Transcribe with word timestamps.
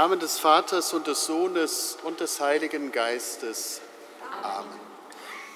Namen 0.00 0.18
des 0.18 0.38
Vaters 0.38 0.94
und 0.94 1.06
des 1.06 1.26
Sohnes 1.26 1.98
und 2.04 2.20
des 2.20 2.40
Heiligen 2.40 2.90
Geistes. 2.90 3.82
Amen. 4.40 4.80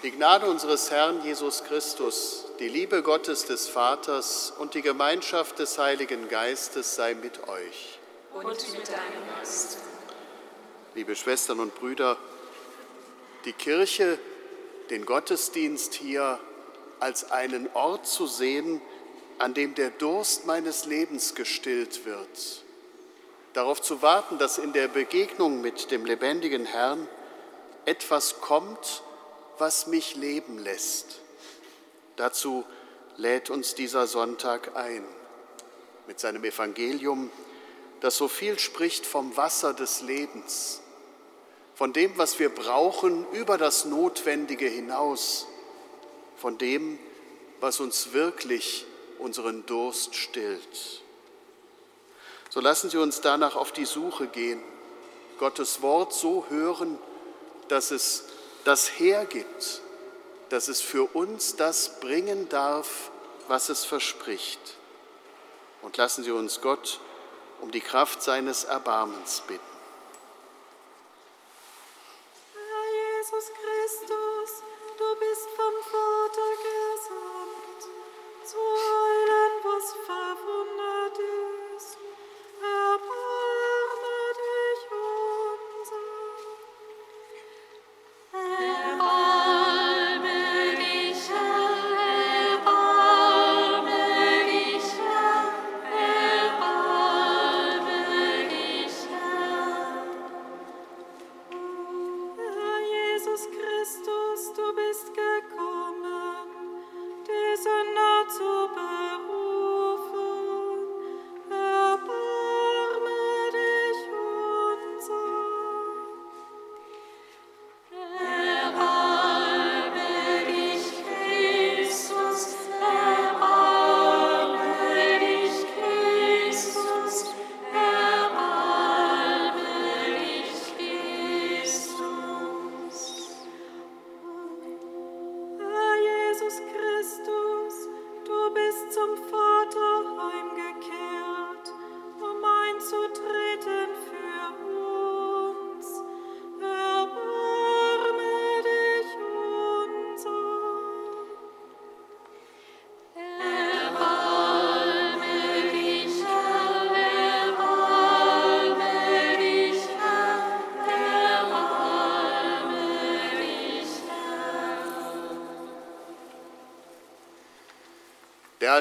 Die 0.02 0.10
Gnade 0.10 0.44
unseres 0.44 0.90
Herrn 0.90 1.24
Jesus 1.24 1.64
Christus, 1.64 2.44
die 2.58 2.68
Liebe 2.68 3.02
Gottes 3.02 3.46
des 3.46 3.68
Vaters 3.68 4.52
und 4.58 4.74
die 4.74 4.82
Gemeinschaft 4.82 5.58
des 5.58 5.78
Heiligen 5.78 6.28
Geistes 6.28 6.94
sei 6.94 7.14
mit 7.14 7.48
euch. 7.48 7.98
Und 8.34 8.44
mit 8.44 8.86
deinem 8.86 9.34
Geist. 9.34 9.78
Liebe 10.94 11.16
Schwestern 11.16 11.58
und 11.58 11.74
Brüder, 11.74 12.18
die 13.46 13.54
Kirche, 13.54 14.18
den 14.90 15.06
Gottesdienst 15.06 15.94
hier 15.94 16.38
als 17.00 17.30
einen 17.30 17.66
Ort 17.72 18.06
zu 18.06 18.26
sehen, 18.26 18.82
an 19.38 19.54
dem 19.54 19.74
der 19.74 19.88
Durst 19.88 20.44
meines 20.44 20.84
Lebens 20.84 21.34
gestillt 21.34 22.04
wird 22.04 22.63
darauf 23.54 23.80
zu 23.80 24.02
warten, 24.02 24.36
dass 24.38 24.58
in 24.58 24.72
der 24.72 24.88
Begegnung 24.88 25.60
mit 25.60 25.90
dem 25.90 26.04
lebendigen 26.04 26.66
Herrn 26.66 27.08
etwas 27.86 28.40
kommt, 28.40 29.02
was 29.58 29.86
mich 29.86 30.16
leben 30.16 30.58
lässt. 30.58 31.20
Dazu 32.16 32.64
lädt 33.16 33.50
uns 33.50 33.74
dieser 33.74 34.06
Sonntag 34.06 34.76
ein 34.76 35.04
mit 36.06 36.20
seinem 36.20 36.44
Evangelium, 36.44 37.30
das 38.00 38.16
so 38.16 38.28
viel 38.28 38.58
spricht 38.58 39.06
vom 39.06 39.36
Wasser 39.36 39.72
des 39.72 40.02
Lebens, 40.02 40.82
von 41.74 41.92
dem, 41.92 42.18
was 42.18 42.38
wir 42.38 42.50
brauchen 42.50 43.26
über 43.32 43.56
das 43.56 43.84
Notwendige 43.84 44.66
hinaus, 44.66 45.46
von 46.36 46.58
dem, 46.58 46.98
was 47.60 47.80
uns 47.80 48.12
wirklich 48.12 48.84
unseren 49.18 49.64
Durst 49.64 50.14
stillt. 50.14 51.03
So 52.54 52.60
lassen 52.60 52.88
Sie 52.88 52.98
uns 52.98 53.20
danach 53.20 53.56
auf 53.56 53.72
die 53.72 53.84
Suche 53.84 54.28
gehen, 54.28 54.62
Gottes 55.40 55.82
Wort 55.82 56.12
so 56.12 56.46
hören, 56.50 57.00
dass 57.66 57.90
es 57.90 58.26
das 58.62 59.00
hergibt, 59.00 59.80
dass 60.50 60.68
es 60.68 60.80
für 60.80 61.02
uns 61.16 61.56
das 61.56 61.98
bringen 61.98 62.48
darf, 62.48 63.10
was 63.48 63.70
es 63.70 63.84
verspricht. 63.84 64.60
Und 65.82 65.96
lassen 65.96 66.22
Sie 66.22 66.30
uns 66.30 66.60
Gott 66.60 67.00
um 67.60 67.72
die 67.72 67.80
Kraft 67.80 68.22
seines 68.22 68.62
Erbarmens 68.62 69.42
bitten. 69.48 69.60
Herr 72.52 73.24
Jesus 73.24 73.50
Christus, 73.50 74.62
du 74.96 75.18
bist 75.18 75.48
vom 75.56 75.74
Vater 75.90 76.50
gesandt, 76.62 77.94
zu 78.44 78.58
heilen, 78.58 79.52
was 79.64 79.92
verwundert 80.06 81.18
ist. 81.18 81.53
help 82.64 83.02
us. 83.02 83.33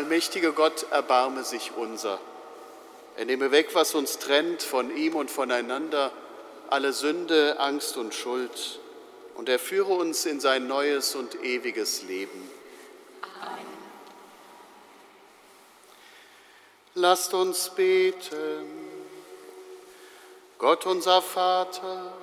Allmächtige 0.03 0.51
Gott 0.51 0.85
erbarme 0.91 1.45
sich 1.45 1.71
unser. 1.77 2.19
Er 3.15 3.23
nehme 3.23 3.51
weg, 3.51 3.69
was 3.71 3.95
uns 3.95 4.19
trennt 4.19 4.61
von 4.61 4.94
ihm 4.97 5.15
und 5.15 5.31
voneinander, 5.31 6.11
alle 6.69 6.91
Sünde, 6.91 7.57
Angst 7.57 7.95
und 7.95 8.13
Schuld, 8.13 8.81
und 9.35 9.47
er 9.47 9.59
führe 9.59 9.94
uns 9.94 10.25
in 10.25 10.41
sein 10.41 10.67
neues 10.67 11.15
und 11.15 11.41
ewiges 11.41 12.03
Leben. 12.03 12.51
Amen. 13.39 13.65
Lasst 16.95 17.33
uns 17.33 17.69
beten. 17.69 18.67
Gott 20.57 20.85
unser 20.85 21.21
Vater, 21.21 22.13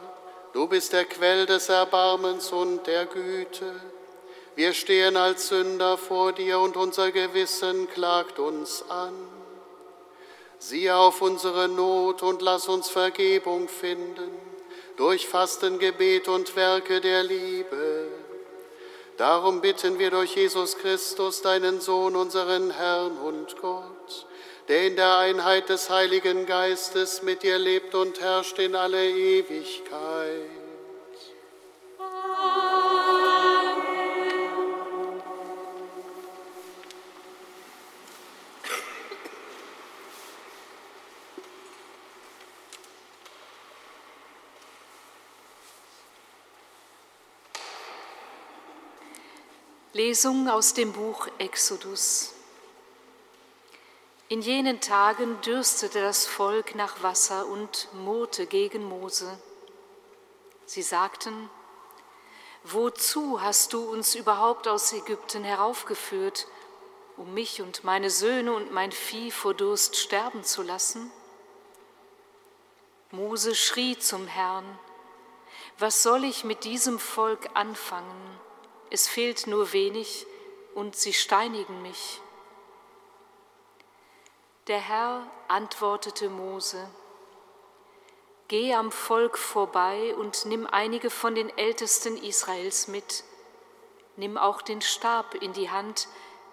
du 0.53 0.67
bist 0.69 0.93
der 0.93 1.07
Quell 1.07 1.47
des 1.47 1.71
Erbarmens 1.71 2.53
und 2.53 2.87
der 2.87 3.07
Güte. 3.07 3.73
Wir 4.57 4.73
stehen 4.75 5.17
als 5.17 5.49
Sünder 5.49 5.97
vor 5.97 6.33
dir 6.33 6.59
und 6.59 6.77
unser 6.77 7.13
Gewissen 7.13 7.89
klagt 7.89 8.39
uns 8.39 8.85
an. 8.89 9.15
Siehe 10.59 10.95
auf 10.95 11.23
unsere 11.23 11.69
Not 11.69 12.23
und 12.23 12.43
lass 12.43 12.69
uns 12.69 12.91
Vergebung 12.91 13.69
finden 13.69 14.31
durch 15.01 15.27
Fasten, 15.27 15.79
Gebet 15.79 16.29
und 16.29 16.55
Werke 16.57 17.01
der 17.01 17.23
Liebe. 17.23 18.07
Darum 19.17 19.63
bitten 19.63 19.99
wir 19.99 20.11
durch 20.11 20.37
Jesus 20.37 20.77
Christus, 20.77 21.41
deinen 21.41 21.81
Sohn, 21.81 22.17
unseren 22.17 22.71
Herrn 22.71 23.17
und 23.17 23.59
Gott, 23.63 24.27
der 24.69 24.87
in 24.87 24.97
der 24.97 25.17
Einheit 25.17 25.71
des 25.71 25.89
Heiligen 25.89 26.45
Geistes 26.45 27.23
mit 27.23 27.43
dir 27.43 27.57
lebt 27.59 27.95
und 27.95 28.21
herrscht 28.21 28.59
in 28.59 28.77
alle 28.77 29.09
Ewigkeit. 29.09 30.60
Lesung 50.03 50.49
aus 50.49 50.73
dem 50.73 50.95
Buch 50.95 51.29
Exodus. 51.37 52.33
In 54.29 54.41
jenen 54.41 54.81
Tagen 54.81 55.39
dürstete 55.43 56.01
das 56.01 56.25
Volk 56.25 56.75
nach 56.75 57.03
Wasser 57.03 57.47
und 57.47 57.87
murrte 57.93 58.47
gegen 58.47 58.83
Mose. 58.83 59.39
Sie 60.65 60.81
sagten, 60.81 61.51
Wozu 62.65 63.43
hast 63.43 63.75
du 63.75 63.91
uns 63.91 64.15
überhaupt 64.15 64.69
aus 64.69 64.91
Ägypten 64.95 65.45
heraufgeführt, 65.45 66.47
um 67.19 67.35
mich 67.35 67.61
und 67.61 67.85
meine 67.85 68.09
Söhne 68.09 68.55
und 68.55 68.73
mein 68.73 68.93
Vieh 68.93 69.31
vor 69.31 69.53
Durst 69.53 69.97
sterben 69.97 70.45
zu 70.45 70.63
lassen? 70.63 71.13
Mose 73.11 73.55
schrie 73.55 73.99
zum 73.99 74.27
Herrn, 74.27 74.79
Was 75.79 76.03
soll 76.03 76.25
ich 76.25 76.43
mit 76.43 76.65
diesem 76.65 76.99
Volk 76.99 77.51
anfangen? 77.53 78.41
Es 78.91 79.07
fehlt 79.07 79.47
nur 79.47 79.73
wenig 79.73 80.27
und 80.75 80.97
sie 80.97 81.13
steinigen 81.13 81.81
mich. 81.81 82.21
Der 84.67 84.81
Herr 84.81 85.27
antwortete 85.49 86.29
Mose, 86.29 86.91
Geh 88.49 88.75
am 88.75 88.91
Volk 88.91 89.39
vorbei 89.39 90.15
und 90.17 90.45
nimm 90.47 90.67
einige 90.67 91.09
von 91.09 91.37
den 91.37 91.57
Ältesten 91.57 92.17
Israels 92.17 92.89
mit. 92.89 93.23
Nimm 94.17 94.37
auch 94.37 94.61
den 94.61 94.83
Stab 94.83 95.37
in 95.37 95.53
die 95.53 95.71
Hand, 95.71 96.09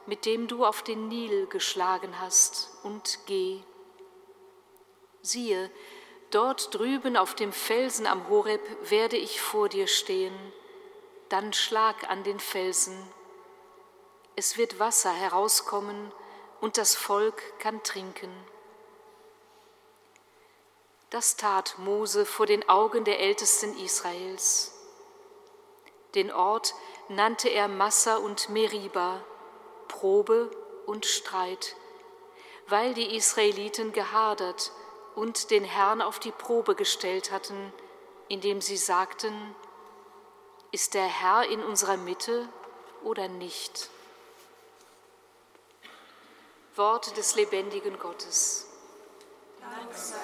mit 0.06 0.26
dem 0.26 0.48
du 0.48 0.64
auf 0.64 0.84
den 0.84 1.08
Nil 1.08 1.48
geschlagen 1.48 2.20
hast, 2.20 2.70
und 2.84 3.20
geh. 3.26 3.64
Siehe, 5.24 5.72
dort 6.30 6.76
drüben 6.76 7.18
auf 7.18 7.34
dem 7.34 7.52
Felsen 7.52 8.06
am 8.06 8.30
Horeb 8.30 8.62
werde 8.92 9.18
ich 9.18 9.42
vor 9.42 9.68
dir 9.68 9.88
stehen 9.88 10.38
dann 11.30 11.54
schlag 11.54 12.10
an 12.10 12.24
den 12.24 12.40
Felsen. 12.40 12.98
Es 14.36 14.58
wird 14.58 14.80
Wasser 14.80 15.12
herauskommen 15.12 16.12
und 16.62 16.78
das 16.78 16.96
Volk 16.96 17.42
kann 17.60 17.84
trinken. 17.84 18.32
Das 21.10 21.38
tat 21.38 21.76
Mose 21.78 22.26
vor 22.26 22.46
den 22.46 22.68
Augen 22.68 23.06
der 23.06 23.20
Ältesten 23.20 23.78
Israels. 23.78 24.74
Den 26.16 26.32
Ort 26.32 26.74
nannte 27.08 27.48
er 27.50 27.68
Massa 27.68 28.18
und 28.18 28.50
Meriba, 28.50 29.22
Probe 29.88 30.52
und 30.86 31.06
Streit, 31.06 31.76
weil 32.68 32.94
die 32.94 33.16
Israeliten 33.16 33.94
gehadert 33.94 34.72
und 35.16 35.52
den 35.52 35.64
Herrn 35.64 36.02
auf 36.02 36.20
die 36.20 36.32
Probe 36.32 36.76
gestellt 36.76 37.32
hatten, 37.32 37.74
indem 38.28 38.62
sie 38.62 38.78
sagten, 38.78 39.56
ist 40.72 40.94
der 40.94 41.08
Herr 41.08 41.50
in 41.50 41.64
unserer 41.64 41.98
Mitte 41.98 42.48
oder 43.04 43.28
nicht? 43.28 43.90
Worte 46.76 47.12
des 47.14 47.36
lebendigen 47.36 47.98
Gottes. 47.98 48.68
Dank 49.60 49.94
sei 49.94 50.18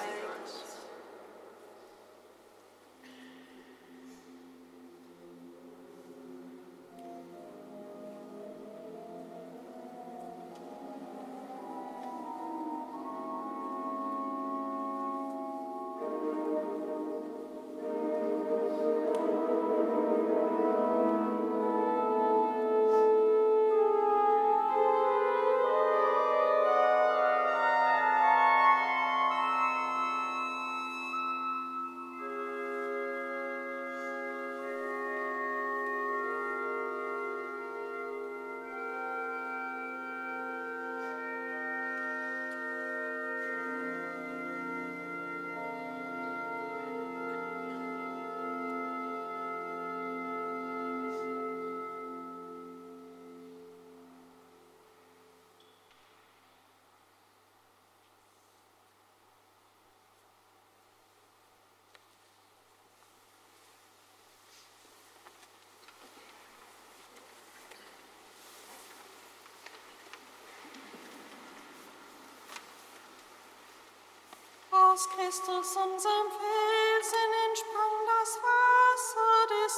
Aus 74.94 75.08
Christus, 75.08 75.76
unserem 75.76 76.30
Felsen, 76.30 77.30
entsprang 77.48 77.94
das 78.06 78.38
Wasser 78.44 79.40
des 79.50 79.74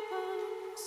Lebens. 0.00 0.80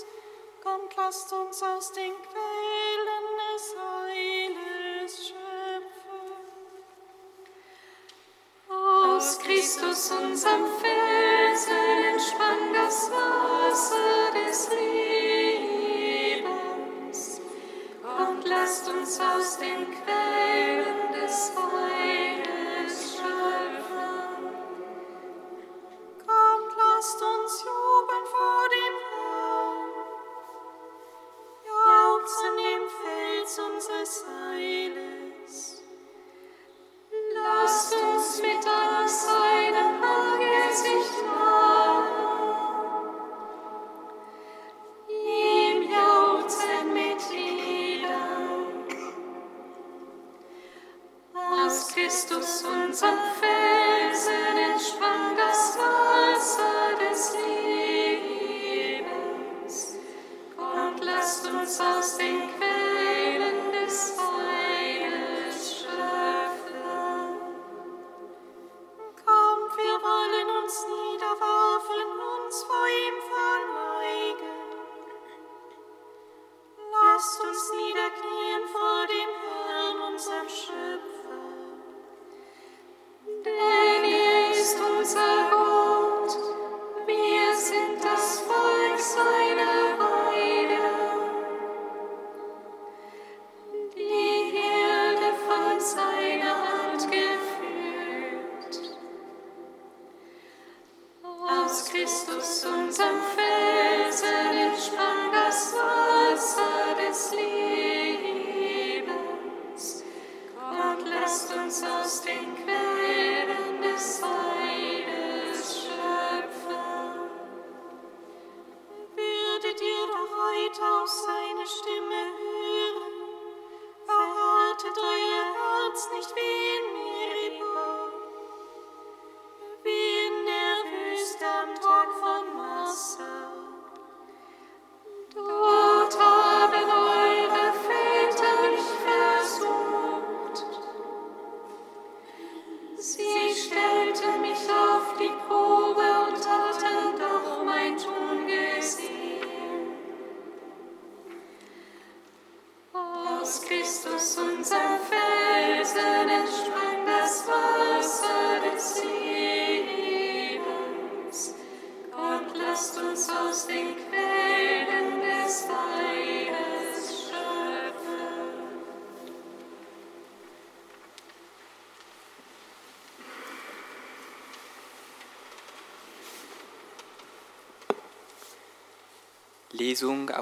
Kommt, 0.64 0.96
lasst 0.98 1.32
uns 1.34 1.62
aus 1.62 1.92
den 1.92 2.14
Quellen 2.24 3.26
des 3.38 3.76
Heiles 3.78 5.28
schöpfen. 5.28 6.34
Aus 8.70 9.38
Christus, 9.38 10.10
unserem 10.10 10.66
Felsen, 10.80 10.93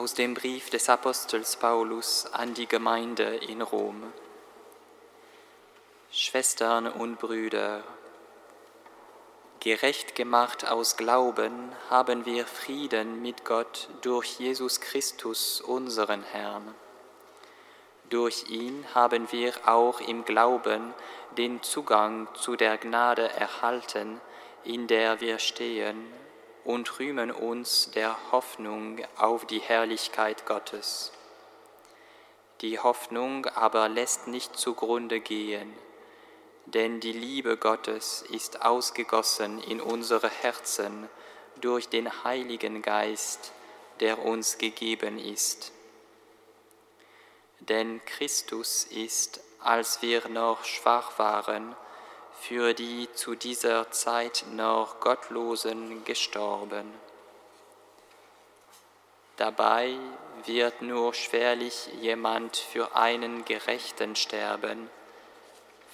aus 0.01 0.15
dem 0.15 0.34
Brief 0.34 0.72
des 0.72 0.89
Apostels 0.89 1.58
Paulus 1.58 2.25
an 2.34 2.55
die 2.55 2.65
Gemeinde 2.65 3.36
in 3.36 3.62
Rom. 3.62 4.12
Schwestern 6.12 6.88
und 6.88 7.20
Brüder, 7.20 7.84
gerecht 9.60 10.15
gemacht 10.15 10.67
aus 10.67 10.98
Glauben 10.98 11.72
haben 11.91 12.25
wir 12.25 12.48
Frieden 12.48 13.22
mit 13.22 13.46
Gott 13.46 13.89
durch 14.01 14.39
Jesus 14.39 14.81
Christus, 14.81 15.62
unseren 15.62 16.24
Herrn. 16.24 16.74
Durch 18.10 18.50
ihn 18.50 18.84
haben 18.96 19.31
wir 19.31 19.53
auch 19.67 20.01
im 20.01 20.25
Glauben 20.25 20.96
den 21.38 21.62
Zugang 21.62 22.27
zu 22.34 22.55
der 22.55 22.79
Gnade 22.79 23.29
erhalten, 23.34 24.20
in 24.63 24.88
der 24.88 25.22
wir 25.22 25.38
stehen 25.38 26.21
und 26.63 27.00
rühmen 27.00 27.32
uns 27.32 27.91
der 27.91 28.32
Hoffnung 28.32 29.00
auf 29.18 29.46
die 29.46 29.60
Herrlichkeit 29.60 30.46
Gottes. 30.46 31.12
Die 32.62 32.80
Hoffnung 32.80 33.48
aber 33.48 33.89
lässt 33.89 34.27
nicht 34.27 34.56
zugrunde 34.56 35.20
gehen, 35.20 35.74
denn 36.65 37.00
die 37.00 37.12
Liebe 37.12 37.58
Gottes 37.58 38.22
ist 38.22 38.62
ausgegossen 38.63 39.62
in 39.63 39.82
unsere 39.82 40.30
Herzen 40.30 41.10
durch 41.60 41.89
den 41.89 42.24
Heiligen 42.24 42.82
Geist, 42.82 43.51
der 44.00 44.24
uns 44.24 44.58
gegeben 44.58 45.18
ist. 45.18 45.72
Denn 47.60 48.03
Christus 48.06 48.86
ist, 48.86 49.41
als 49.60 50.01
wir 50.01 50.27
noch 50.27 50.63
schwach 50.65 51.20
waren, 51.20 51.75
für 52.42 52.74
die 52.74 53.08
zu 53.14 53.36
dieser 53.36 53.92
Zeit 53.92 54.46
noch 54.52 55.00
Gottlosen 55.00 56.04
gestorben. 56.06 56.92
Dabei 59.38 59.96
wird 60.46 60.82
nur 60.82 61.14
schwerlich 61.14 61.88
jemand 62.02 62.58
für 62.58 62.96
einen 62.96 63.46
Gerechten 63.46 64.16
sterben, 64.16 64.90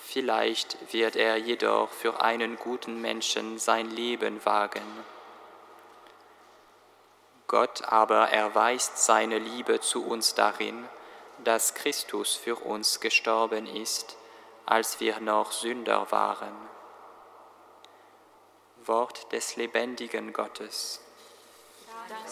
vielleicht 0.06 0.94
wird 0.94 1.18
er 1.18 1.36
jedoch 1.36 1.90
für 1.90 2.22
einen 2.22 2.56
guten 2.56 3.02
Menschen 3.02 3.60
sein 3.60 3.92
Leben 3.92 4.46
wagen. 4.46 4.88
Gott 7.48 7.84
aber 7.84 8.30
erweist 8.30 9.00
seine 9.00 9.38
Liebe 9.38 9.82
zu 9.82 10.06
uns 10.06 10.34
darin, 10.34 10.88
dass 11.44 11.74
Christus 11.74 12.36
für 12.36 12.56
uns 12.56 13.02
gestorben 13.02 13.66
ist, 13.66 14.16
als 14.68 15.00
wir 15.00 15.20
noch 15.22 15.54
Sünder 15.54 16.12
waren. 16.12 16.54
Wort 18.86 19.32
des 19.32 19.56
lebendigen 19.56 20.34
Gottes. 20.34 21.02
Dank 22.10 22.28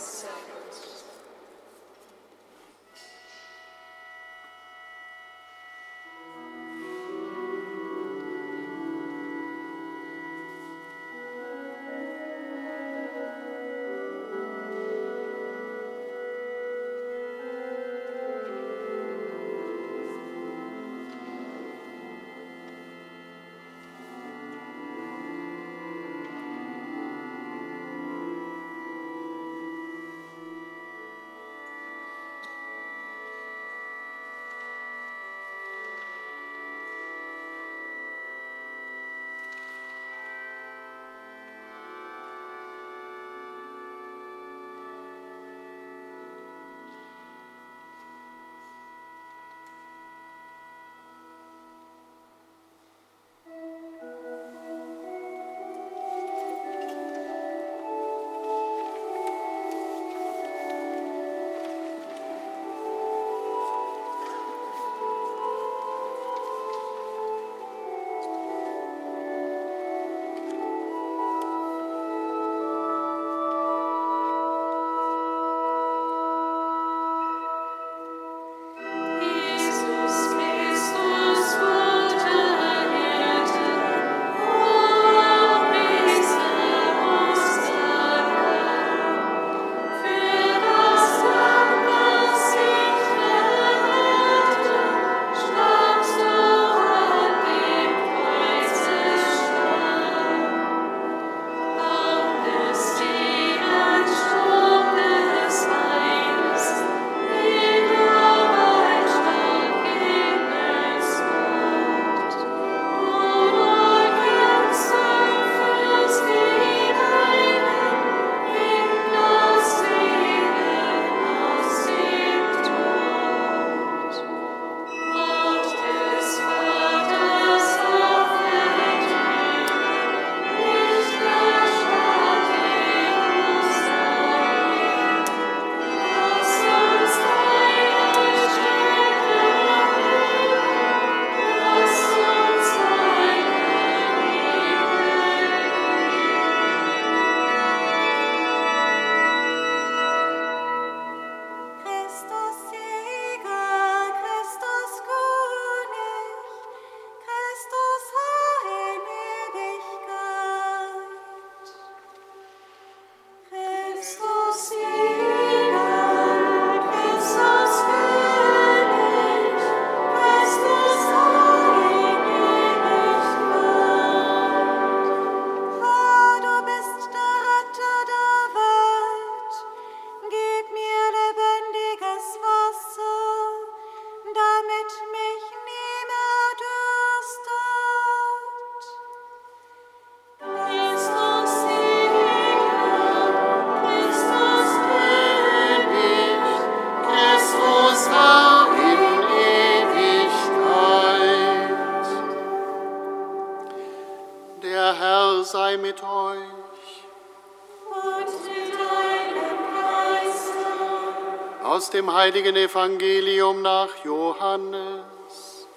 heiligen 212.25 212.55
Evangelium 212.55 213.61
nach 213.61 214.03
Johannes. 214.03 215.67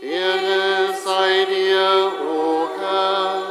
Ehre 0.00 0.92
sei 1.04 1.44
dir, 1.44 2.12
o 2.20 2.68
Herr. 2.76 3.42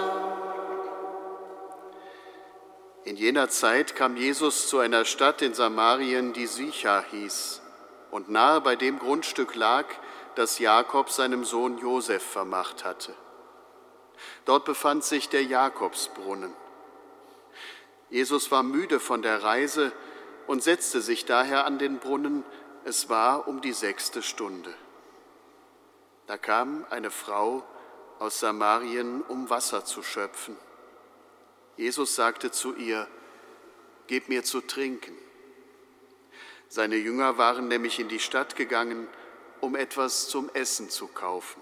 In 3.06 3.16
jener 3.16 3.48
Zeit 3.48 3.96
kam 3.96 4.18
Jesus 4.18 4.68
zu 4.68 4.80
einer 4.80 5.06
Stadt 5.06 5.42
in 5.42 5.54
Samarien, 5.54 6.34
die 6.34 6.48
Sicha 6.48 7.02
hieß, 7.12 7.62
und 8.12 8.30
nahe 8.30 8.60
bei 8.60 8.76
dem 8.76 9.00
Grundstück 9.00 9.56
lag, 9.56 9.86
das 10.36 10.60
Jakob 10.60 11.10
seinem 11.10 11.46
Sohn 11.46 11.78
Josef 11.78 12.24
vermacht 12.24 12.84
hatte. 12.84 13.14
Dort 14.44 14.66
befand 14.66 15.06
sich 15.06 15.30
der 15.30 15.44
Jakobsbrunnen. 15.46 16.54
Jesus 18.10 18.52
war 18.52 18.64
müde 18.64 19.00
von 19.00 19.22
der 19.22 19.44
Reise 19.44 19.94
und 20.48 20.64
setzte 20.64 21.02
sich 21.02 21.26
daher 21.26 21.66
an 21.66 21.80
den 21.80 22.00
Brunnen. 22.00 22.44
Es 22.84 23.10
war 23.10 23.48
um 23.48 23.62
die 23.62 23.74
sechste 23.74 24.22
Stunde. 24.22 24.74
Da 26.28 26.38
kam 26.38 26.86
eine 26.90 27.12
Frau 27.12 27.64
aus 28.20 28.40
Samarien, 28.40 29.22
um 29.22 29.50
Wasser 29.50 29.86
zu 29.86 30.04
schöpfen. 30.04 30.56
Jesus 31.78 32.16
sagte 32.16 32.52
zu 32.52 32.76
ihr, 32.76 33.08
Gib 34.08 34.30
mir 34.30 34.44
zu 34.44 34.62
trinken. 34.62 35.18
Seine 36.68 36.96
Jünger 36.96 37.40
waren 37.40 37.68
nämlich 37.68 38.00
in 38.00 38.08
die 38.08 38.20
Stadt 38.20 38.56
gegangen, 38.56 39.08
um 39.62 39.76
etwas 39.76 40.28
zum 40.28 40.50
Essen 40.54 40.92
zu 40.92 41.08
kaufen. 41.08 41.62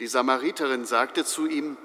Die 0.00 0.08
Samariterin 0.08 0.84
sagte 0.84 1.24
zu 1.24 1.46
ihm, 1.46 1.76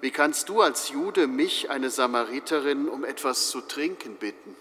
wie 0.00 0.10
kannst 0.10 0.48
du 0.48 0.60
als 0.62 0.90
Jude 0.90 1.26
mich, 1.26 1.70
eine 1.70 1.90
Samariterin, 1.90 2.88
um 2.88 3.04
etwas 3.04 3.50
zu 3.50 3.60
trinken 3.60 4.16
bitten? 4.16 4.56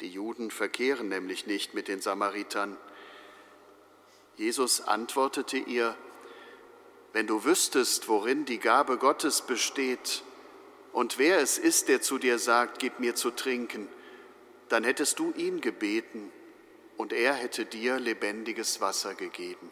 Die 0.00 0.10
Juden 0.10 0.50
verkehren 0.50 1.08
nämlich 1.08 1.46
nicht 1.46 1.74
mit 1.74 1.88
den 1.88 2.00
Samaritern. 2.00 2.76
Jesus 4.36 4.82
antwortete 4.82 5.56
ihr, 5.56 5.96
wenn 7.14 7.26
du 7.26 7.44
wüsstest, 7.44 8.08
worin 8.08 8.44
die 8.44 8.58
Gabe 8.58 8.98
Gottes 8.98 9.40
besteht 9.42 10.22
und 10.92 11.18
wer 11.18 11.38
es 11.38 11.56
ist, 11.56 11.88
der 11.88 12.02
zu 12.02 12.18
dir 12.18 12.38
sagt, 12.38 12.78
gib 12.78 13.00
mir 13.00 13.14
zu 13.14 13.30
trinken, 13.30 13.88
dann 14.68 14.84
hättest 14.84 15.18
du 15.18 15.32
ihn 15.32 15.60
gebeten 15.62 16.30
und 16.98 17.12
er 17.12 17.32
hätte 17.32 17.64
dir 17.64 17.98
lebendiges 17.98 18.80
Wasser 18.80 19.14
gegeben. 19.14 19.70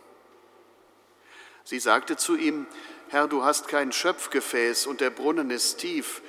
Sie 1.64 1.80
sagte 1.80 2.16
zu 2.16 2.36
ihm, 2.36 2.66
Herr, 3.08 3.28
du 3.28 3.44
hast 3.44 3.68
kein 3.68 3.92
Schöpfgefäß 3.92 4.86
und 4.86 5.00
der 5.00 5.10
Brunnen 5.10 5.50
ist 5.50 5.78
tief, 5.78 6.22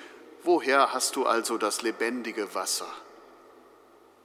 woher 0.44 0.94
hast 0.94 1.16
du 1.16 1.26
also 1.26 1.58
das 1.58 1.82
lebendige 1.82 2.54
Wasser? 2.56 2.94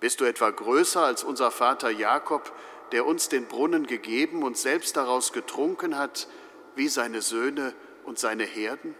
Bist 0.00 0.20
du 0.20 0.24
etwa 0.24 0.50
größer 0.50 1.02
als 1.02 1.22
unser 1.22 1.50
Vater 1.50 1.90
Jakob, 1.90 2.52
der 2.92 3.06
uns 3.06 3.28
den 3.28 3.46
Brunnen 3.46 3.86
gegeben 3.86 4.42
und 4.42 4.56
selbst 4.56 4.96
daraus 4.96 5.32
getrunken 5.32 5.96
hat, 5.96 6.26
wie 6.74 6.88
seine 6.88 7.20
Söhne 7.20 7.74
und 8.04 8.18
seine 8.18 8.44
Herden? 8.44 8.94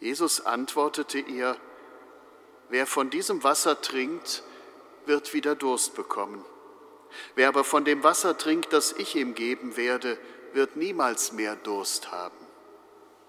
Jesus 0.00 0.44
antwortete 0.44 1.18
ihr, 1.18 1.56
Wer 2.68 2.86
von 2.86 3.08
diesem 3.10 3.44
Wasser 3.44 3.80
trinkt, 3.80 4.42
wird 5.06 5.32
wieder 5.32 5.54
Durst 5.54 5.94
bekommen. 5.94 6.44
Wer 7.36 7.48
aber 7.48 7.62
von 7.62 7.84
dem 7.84 8.02
Wasser 8.02 8.36
trinkt, 8.36 8.72
das 8.72 8.92
ich 8.92 9.14
ihm 9.14 9.34
geben 9.34 9.76
werde, 9.76 10.18
wird 10.54 10.76
niemals 10.76 11.32
mehr 11.32 11.56
Durst 11.56 12.10
haben. 12.10 12.36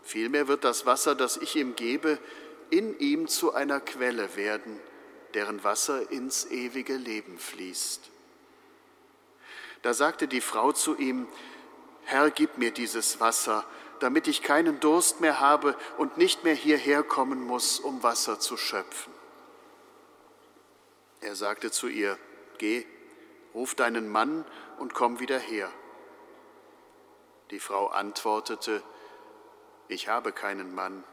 Vielmehr 0.01 0.47
wird 0.47 0.63
das 0.63 0.85
Wasser, 0.85 1.15
das 1.15 1.37
ich 1.37 1.55
ihm 1.55 1.75
gebe, 1.75 2.17
in 2.69 2.97
ihm 2.99 3.27
zu 3.27 3.53
einer 3.53 3.79
Quelle 3.79 4.35
werden, 4.35 4.79
deren 5.35 5.63
Wasser 5.63 6.11
ins 6.11 6.45
ewige 6.45 6.95
Leben 6.95 7.37
fließt. 7.37 8.09
Da 9.81 9.93
sagte 9.93 10.27
die 10.27 10.41
Frau 10.41 10.71
zu 10.71 10.95
ihm, 10.95 11.27
Herr, 12.05 12.31
gib 12.31 12.57
mir 12.57 12.71
dieses 12.71 13.19
Wasser, 13.19 13.65
damit 13.99 14.27
ich 14.27 14.41
keinen 14.41 14.79
Durst 14.79 15.21
mehr 15.21 15.39
habe 15.39 15.75
und 15.97 16.17
nicht 16.17 16.43
mehr 16.43 16.55
hierher 16.55 17.03
kommen 17.03 17.43
muss, 17.43 17.79
um 17.79 18.01
Wasser 18.01 18.39
zu 18.39 18.57
schöpfen. 18.57 19.13
Er 21.21 21.35
sagte 21.35 21.71
zu 21.71 21.87
ihr, 21.87 22.17
Geh, 22.57 22.85
ruf 23.53 23.75
deinen 23.75 24.07
Mann 24.07 24.45
und 24.79 24.93
komm 24.93 25.19
wieder 25.19 25.39
her. 25.39 25.69
Die 27.51 27.59
Frau 27.59 27.87
antwortete, 27.87 28.81
Ich 29.87 30.07
habe 30.07 30.31
keinen 30.31 30.73
Mann. 30.73 31.03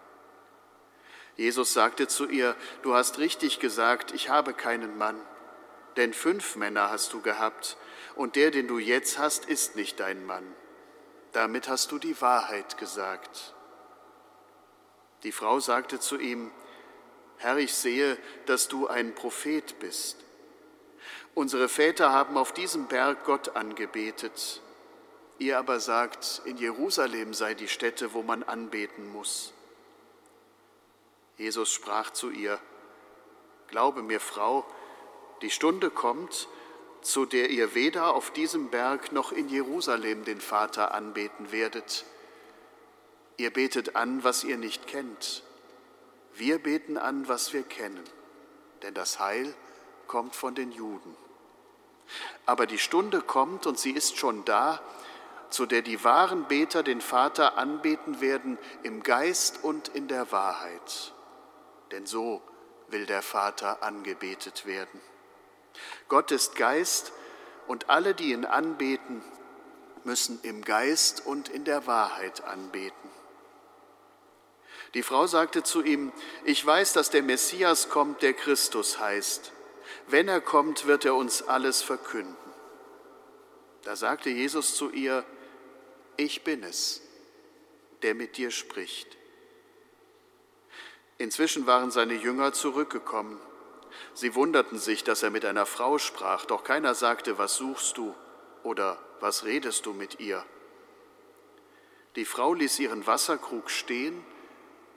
Jesus 1.37 1.73
sagte 1.73 2.09
zu 2.09 2.29
ihr, 2.29 2.55
Du 2.83 2.95
hast 2.95 3.19
richtig 3.19 3.59
gesagt, 3.59 4.13
ich 4.13 4.29
habe 4.29 4.53
keinen 4.53 4.99
Mann, 4.99 5.21
denn 5.97 6.13
fünf 6.13 6.57
Männer 6.57 6.91
hast 6.91 7.13
du 7.13 7.21
gehabt, 7.21 7.77
und 8.15 8.37
der, 8.37 8.51
den 8.51 8.69
du 8.69 8.79
jetzt 8.79 9.19
hast, 9.19 9.47
ist 9.47 9.77
nicht 9.77 9.99
dein 10.01 10.27
Mann. 10.27 10.45
Damit 11.33 11.69
hast 11.69 11.91
du 11.93 11.99
die 11.99 12.21
Wahrheit 12.21 12.77
gesagt. 12.77 13.55
Die 15.23 15.33
Frau 15.33 15.61
sagte 15.61 15.99
zu 15.99 16.19
ihm, 16.19 16.51
Herr, 17.39 17.57
ich 17.57 17.75
sehe, 17.75 18.19
dass 18.47 18.69
du 18.69 18.87
ein 18.87 19.15
Prophet 19.15 19.79
bist. 19.81 20.19
Unsere 21.35 21.69
Väter 21.69 22.13
haben 22.13 22.37
auf 22.37 22.53
diesem 22.53 22.87
Berg 22.87 23.25
Gott 23.25 23.57
angebetet. 23.57 24.61
Ihr 25.39 25.59
aber 25.59 25.81
sagt, 25.81 26.43
in 26.45 26.59
Jerusalem 26.59 27.33
sei 27.33 27.55
die 27.55 27.69
Stätte, 27.69 28.13
wo 28.13 28.23
man 28.23 28.43
anbeten 28.43 29.11
muss. 29.11 29.55
Jesus 31.37 31.73
sprach 31.73 32.11
zu 32.11 32.31
ihr, 32.31 32.59
Glaube 33.69 34.03
mir, 34.03 34.21
Frau, 34.21 34.67
die 35.41 35.51
Stunde 35.51 35.91
kommt, 35.91 36.49
zu 37.01 37.27
der 37.27 37.51
ihr 37.51 37.75
weder 37.75 38.15
auf 38.15 38.31
diesem 38.31 38.69
Berg 38.69 39.13
noch 39.13 39.33
in 39.33 39.49
Jerusalem 39.49 40.25
den 40.25 40.41
Vater 40.41 40.93
anbeten 40.93 41.53
werdet. 41.53 42.05
Ihr 43.39 43.51
betet 43.51 43.97
an, 43.97 44.23
was 44.25 44.45
ihr 44.45 44.59
nicht 44.59 44.87
kennt. 44.87 45.43
Wir 46.35 46.59
beten 46.59 46.97
an, 46.97 47.29
was 47.29 47.53
wir 47.53 47.63
kennen, 47.63 48.05
denn 48.83 48.95
das 48.95 49.19
Heil 49.19 49.55
kommt 50.07 50.37
von 50.37 50.55
den 50.55 50.71
Juden. 50.71 51.17
Aber 52.47 52.67
die 52.67 52.79
Stunde 52.79 53.21
kommt 53.21 53.67
und 53.67 53.79
sie 53.79 53.93
ist 53.93 54.17
schon 54.17 54.45
da, 54.45 54.81
zu 55.51 55.67
der 55.67 55.83
die 55.83 56.05
wahren 56.05 56.45
Beter 56.45 56.83
den 56.83 57.01
Vater 57.01 57.59
anbeten 57.59 58.21
werden 58.21 58.59
im 58.83 59.03
Geist 59.03 59.65
und 59.65 59.89
in 59.89 60.09
der 60.09 60.33
Wahrheit. 60.33 61.13
Denn 61.93 62.07
so 62.07 62.43
will 62.89 63.07
der 63.07 63.23
Vater 63.23 63.83
angebetet 63.83 64.67
werden. 64.67 65.01
Gott 66.09 66.31
ist 66.31 66.57
Geist 66.57 67.13
und 67.67 67.89
alle, 67.89 68.15
die 68.15 68.33
ihn 68.33 68.45
anbeten, 68.45 69.23
müssen 70.05 70.41
im 70.43 70.63
Geist 70.65 71.25
und 71.25 71.49
in 71.49 71.65
der 71.65 71.87
Wahrheit 71.87 72.43
anbeten. 72.45 73.11
Die 74.95 75.03
Frau 75.03 75.27
sagte 75.27 75.63
zu 75.63 75.83
ihm, 75.83 76.13
ich 76.45 76.65
weiß, 76.65 76.93
dass 76.93 77.09
der 77.09 77.23
Messias 77.23 77.89
kommt, 77.89 78.21
der 78.21 78.35
Christus 78.35 78.99
heißt. 78.99 79.53
Wenn 80.09 80.29
er 80.29 80.41
kommt, 80.41 80.87
wird 80.87 81.05
er 81.05 81.15
uns 81.15 81.43
alles 81.43 81.83
verkünden. 81.83 82.37
Da 83.85 83.97
sagte 83.97 84.31
Jesus 84.31 84.77
zu 84.77 84.91
ihr, 84.91 85.25
ich 86.17 86.45
bin 86.45 86.63
es, 86.63 87.01
der 88.03 88.15
mit 88.15 88.37
dir 88.37 88.51
spricht. 88.51 89.17
Inzwischen 91.23 91.69
waren 91.69 91.93
seine 91.93 92.15
Jünger 92.15 92.53
zurückgekommen. 92.53 93.39
Sie 94.13 94.35
wunderten 94.35 94.79
sich, 94.79 95.05
dass 95.05 95.23
er 95.23 95.31
mit 95.31 95.45
einer 95.45 95.67
Frau 95.67 95.99
sprach, 95.99 96.47
doch 96.47 96.65
keiner 96.65 96.97
sagte, 96.97 97.39
was 97.39 97.55
suchst 97.55 97.97
du 97.97 98.13
oder 98.65 98.99
was 99.21 99.45
redest 99.45 99.87
du 99.87 99.93
mit 99.93 100.19
ihr. 100.19 100.45
Die 102.17 102.25
Frau 102.25 102.55
ließ 102.55 102.81
ihren 102.81 103.07
Wasserkrug 103.07 103.71
stehen 103.71 104.25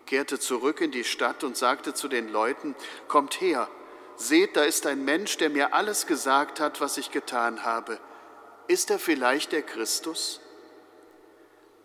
kehrte 0.07 0.39
zurück 0.39 0.81
in 0.81 0.91
die 0.91 1.03
Stadt 1.03 1.43
und 1.43 1.57
sagte 1.57 1.93
zu 1.93 2.07
den 2.07 2.29
Leuten, 2.29 2.75
Kommt 3.07 3.39
her, 3.41 3.67
seht, 4.15 4.55
da 4.55 4.63
ist 4.63 4.87
ein 4.87 5.03
Mensch, 5.05 5.37
der 5.37 5.49
mir 5.49 5.73
alles 5.73 6.07
gesagt 6.07 6.59
hat, 6.59 6.81
was 6.81 6.97
ich 6.97 7.11
getan 7.11 7.63
habe. 7.63 7.99
Ist 8.67 8.89
er 8.89 8.99
vielleicht 8.99 9.51
der 9.51 9.61
Christus? 9.61 10.41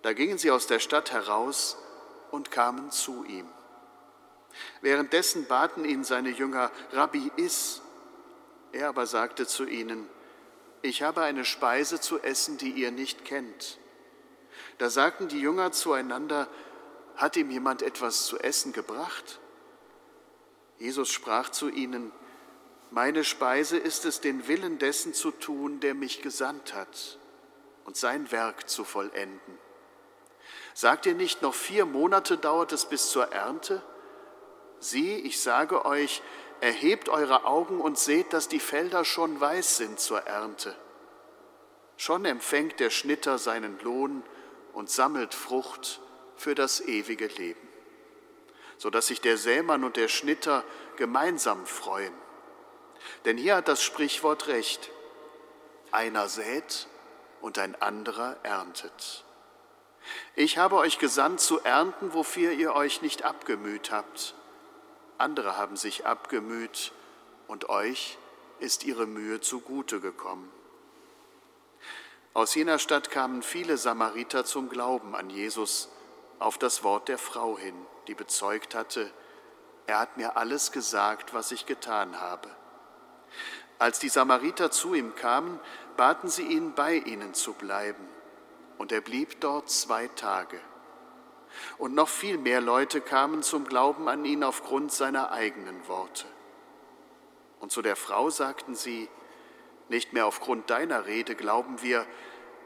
Da 0.02 0.12
gingen 0.14 0.38
sie 0.38 0.50
aus 0.50 0.66
der 0.66 0.78
Stadt 0.78 1.12
heraus 1.12 1.76
und 2.30 2.50
kamen 2.50 2.90
zu 2.90 3.24
ihm. 3.24 3.46
Währenddessen 4.80 5.46
baten 5.46 5.84
ihn 5.84 6.04
seine 6.04 6.30
Jünger, 6.30 6.70
Rabbi, 6.92 7.30
iss. 7.36 7.82
Er 8.72 8.88
aber 8.88 9.06
sagte 9.06 9.46
zu 9.46 9.66
ihnen, 9.66 10.08
ich 10.82 11.02
habe 11.02 11.22
eine 11.22 11.44
Speise 11.44 12.00
zu 12.00 12.20
essen, 12.20 12.56
die 12.56 12.70
ihr 12.70 12.90
nicht 12.90 13.24
kennt. 13.24 13.78
Da 14.78 14.88
sagten 14.88 15.28
die 15.28 15.40
Jünger 15.40 15.72
zueinander, 15.72 16.48
hat 17.16 17.36
ihm 17.36 17.50
jemand 17.50 17.82
etwas 17.82 18.24
zu 18.24 18.38
essen 18.38 18.72
gebracht? 18.72 19.40
Jesus 20.78 21.10
sprach 21.10 21.50
zu 21.50 21.68
ihnen, 21.68 22.12
meine 22.90 23.22
Speise 23.22 23.76
ist 23.76 24.04
es, 24.04 24.20
den 24.20 24.48
Willen 24.48 24.78
dessen 24.78 25.14
zu 25.14 25.30
tun, 25.30 25.80
der 25.80 25.94
mich 25.94 26.22
gesandt 26.22 26.74
hat 26.74 27.18
und 27.84 27.96
sein 27.96 28.32
Werk 28.32 28.68
zu 28.68 28.84
vollenden. 28.84 29.58
Sagt 30.74 31.06
ihr 31.06 31.14
nicht, 31.14 31.42
noch 31.42 31.54
vier 31.54 31.84
Monate 31.84 32.38
dauert 32.38 32.72
es 32.72 32.86
bis 32.86 33.10
zur 33.10 33.32
Ernte? 33.32 33.82
Sieh, 34.80 35.16
ich 35.16 35.40
sage 35.40 35.84
euch, 35.84 36.22
erhebt 36.60 37.08
eure 37.08 37.44
Augen 37.44 37.80
und 37.80 37.98
seht, 37.98 38.32
dass 38.32 38.48
die 38.48 38.60
Felder 38.60 39.04
schon 39.04 39.40
weiß 39.40 39.76
sind 39.76 40.00
zur 40.00 40.20
Ernte. 40.22 40.74
Schon 41.96 42.24
empfängt 42.24 42.80
der 42.80 42.90
Schnitter 42.90 43.38
seinen 43.38 43.78
Lohn 43.80 44.22
und 44.72 44.88
sammelt 44.90 45.34
Frucht 45.34 46.00
für 46.36 46.54
das 46.54 46.80
ewige 46.80 47.26
Leben, 47.26 47.68
so 48.78 48.88
dass 48.88 49.08
sich 49.08 49.20
der 49.20 49.36
Sämann 49.36 49.84
und 49.84 49.96
der 49.96 50.08
Schnitter 50.08 50.64
gemeinsam 50.96 51.66
freuen. 51.66 52.14
Denn 53.26 53.36
hier 53.36 53.56
hat 53.56 53.68
das 53.68 53.82
Sprichwort 53.82 54.48
recht. 54.48 54.90
Einer 55.92 56.28
sät 56.28 56.86
und 57.40 57.58
ein 57.58 57.80
anderer 57.82 58.36
erntet. 58.42 59.24
Ich 60.34 60.56
habe 60.56 60.76
euch 60.76 60.98
gesandt 60.98 61.40
zu 61.40 61.60
ernten, 61.60 62.14
wofür 62.14 62.52
ihr 62.52 62.74
euch 62.74 63.02
nicht 63.02 63.24
abgemüht 63.24 63.90
habt. 63.90 64.34
Andere 65.20 65.56
haben 65.56 65.76
sich 65.76 66.06
abgemüht 66.06 66.92
und 67.46 67.68
euch 67.68 68.16
ist 68.58 68.84
ihre 68.84 69.06
Mühe 69.06 69.40
zugute 69.40 70.00
gekommen. 70.00 70.50
Aus 72.32 72.54
jener 72.54 72.78
Stadt 72.78 73.10
kamen 73.10 73.42
viele 73.42 73.76
Samariter 73.76 74.44
zum 74.44 74.68
Glauben 74.68 75.14
an 75.14 75.28
Jesus 75.28 75.88
auf 76.38 76.56
das 76.56 76.82
Wort 76.84 77.08
der 77.08 77.18
Frau 77.18 77.58
hin, 77.58 77.74
die 78.06 78.14
bezeugt 78.14 78.74
hatte, 78.74 79.10
er 79.86 79.98
hat 79.98 80.16
mir 80.16 80.36
alles 80.36 80.70
gesagt, 80.70 81.34
was 81.34 81.50
ich 81.50 81.66
getan 81.66 82.20
habe. 82.20 82.48
Als 83.80 83.98
die 83.98 84.08
Samariter 84.08 84.70
zu 84.70 84.94
ihm 84.94 85.16
kamen, 85.16 85.58
baten 85.96 86.28
sie 86.28 86.44
ihn, 86.44 86.74
bei 86.74 86.94
ihnen 86.94 87.34
zu 87.34 87.54
bleiben 87.54 88.08
und 88.78 88.92
er 88.92 89.00
blieb 89.00 89.40
dort 89.40 89.68
zwei 89.68 90.06
Tage. 90.08 90.60
Und 91.78 91.94
noch 91.94 92.08
viel 92.08 92.38
mehr 92.38 92.60
Leute 92.60 93.00
kamen 93.00 93.42
zum 93.42 93.66
Glauben 93.66 94.08
an 94.08 94.24
ihn 94.24 94.44
aufgrund 94.44 94.92
seiner 94.92 95.32
eigenen 95.32 95.86
Worte. 95.88 96.26
Und 97.60 97.72
zu 97.72 97.82
der 97.82 97.96
Frau 97.96 98.30
sagten 98.30 98.74
sie, 98.74 99.08
nicht 99.88 100.12
mehr 100.12 100.26
aufgrund 100.26 100.70
deiner 100.70 101.06
Rede 101.06 101.34
glauben 101.34 101.82
wir, 101.82 102.06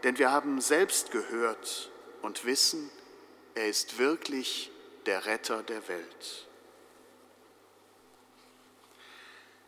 denn 0.03 0.19
wir 0.19 0.31
haben 0.31 0.61
selbst 0.61 1.11
gehört 1.11 1.91
und 2.23 2.45
wissen, 2.45 2.91
er 3.55 3.69
ist 3.69 3.99
wirklich 3.99 4.71
der 5.07 5.27
Retter 5.27 5.63
der 5.63 5.89
Welt. 5.89 6.47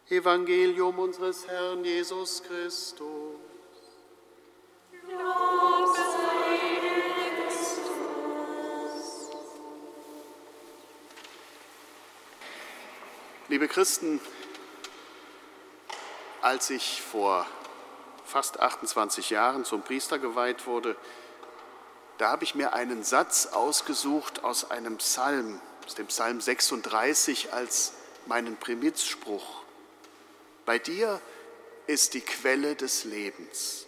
Evangelium 0.09 0.98
unseres 0.98 1.48
Herrn 1.48 1.85
Jesus 1.85 2.42
Christus. 2.42 3.26
Liebe 13.57 13.69
Christen, 13.69 14.21
als 16.42 16.69
ich 16.69 17.01
vor 17.01 17.47
fast 18.27 18.61
28 18.61 19.31
Jahren 19.31 19.64
zum 19.64 19.81
Priester 19.81 20.19
geweiht 20.19 20.66
wurde, 20.66 20.95
da 22.19 22.29
habe 22.33 22.45
ich 22.45 22.55
mir 22.55 22.75
einen 22.75 23.03
Satz 23.03 23.47
ausgesucht 23.47 24.45
aus 24.45 24.71
einem 24.71 24.99
Psalm, 24.99 25.59
aus 25.87 25.95
dem 25.95 26.07
Psalm 26.09 26.38
36 26.38 27.55
als 27.55 27.95
meinen 28.27 28.59
Primizspruch. 28.59 29.62
Bei 30.66 30.79
dir 30.79 31.19
ist 31.87 32.12
die 32.12 32.21
Quelle 32.21 32.77
des 32.77 33.05
Lebens. 33.05 33.87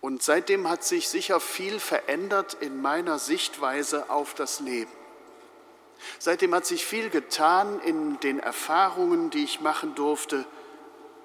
Und 0.00 0.22
seitdem 0.22 0.70
hat 0.70 0.84
sich 0.84 1.08
sicher 1.08 1.40
viel 1.40 1.80
verändert 1.80 2.54
in 2.60 2.80
meiner 2.80 3.18
Sichtweise 3.18 4.08
auf 4.08 4.34
das 4.34 4.60
Leben. 4.60 4.97
Seitdem 6.18 6.54
hat 6.54 6.66
sich 6.66 6.84
viel 6.84 7.10
getan 7.10 7.80
in 7.80 8.20
den 8.20 8.38
Erfahrungen, 8.38 9.30
die 9.30 9.44
ich 9.44 9.60
machen 9.60 9.94
durfte, 9.94 10.46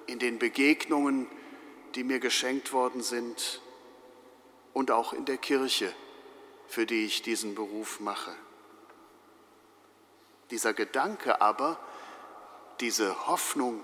in 0.06 0.18
den 0.18 0.38
Begegnungen, 0.38 1.28
die 1.94 2.04
mir 2.04 2.18
geschenkt 2.18 2.72
worden 2.72 3.02
sind 3.02 3.60
und 4.72 4.90
auch 4.90 5.12
in 5.12 5.24
der 5.24 5.36
Kirche, 5.36 5.92
für 6.66 6.86
die 6.86 7.04
ich 7.04 7.22
diesen 7.22 7.54
Beruf 7.54 8.00
mache. 8.00 8.34
Dieser 10.50 10.74
Gedanke 10.74 11.40
aber, 11.40 11.78
diese 12.80 13.26
Hoffnung, 13.26 13.82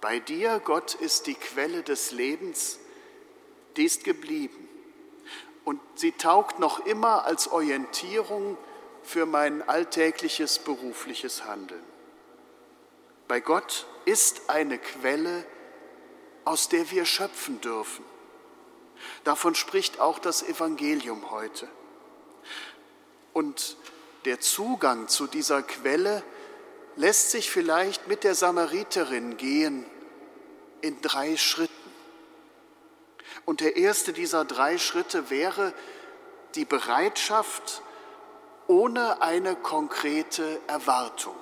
bei 0.00 0.18
dir, 0.18 0.60
Gott, 0.64 0.94
ist 0.94 1.26
die 1.26 1.34
Quelle 1.34 1.82
des 1.82 2.10
Lebens, 2.10 2.78
die 3.76 3.84
ist 3.84 4.04
geblieben. 4.04 4.68
Und 5.64 5.80
sie 5.94 6.12
taugt 6.12 6.58
noch 6.58 6.86
immer 6.86 7.24
als 7.24 7.48
Orientierung 7.48 8.56
für 9.02 9.26
mein 9.26 9.66
alltägliches 9.68 10.58
berufliches 10.58 11.44
Handeln. 11.44 11.82
Bei 13.28 13.40
Gott 13.40 13.86
ist 14.04 14.48
eine 14.48 14.78
Quelle, 14.78 15.44
aus 16.44 16.68
der 16.68 16.90
wir 16.90 17.04
schöpfen 17.04 17.60
dürfen. 17.60 18.04
Davon 19.24 19.54
spricht 19.54 20.00
auch 20.00 20.18
das 20.18 20.42
Evangelium 20.42 21.30
heute. 21.30 21.68
Und 23.32 23.76
der 24.24 24.40
Zugang 24.40 25.08
zu 25.08 25.26
dieser 25.26 25.62
Quelle 25.62 26.22
lässt 26.96 27.30
sich 27.30 27.50
vielleicht 27.50 28.08
mit 28.08 28.24
der 28.24 28.34
Samariterin 28.34 29.36
gehen 29.36 29.86
in 30.80 31.00
drei 31.00 31.36
Schritten. 31.36 31.72
Und 33.44 33.60
der 33.60 33.76
erste 33.76 34.12
dieser 34.12 34.44
drei 34.44 34.78
Schritte 34.78 35.30
wäre 35.30 35.72
die 36.54 36.64
Bereitschaft, 36.64 37.82
ohne 38.70 39.20
eine 39.20 39.56
konkrete 39.56 40.60
Erwartung. 40.68 41.34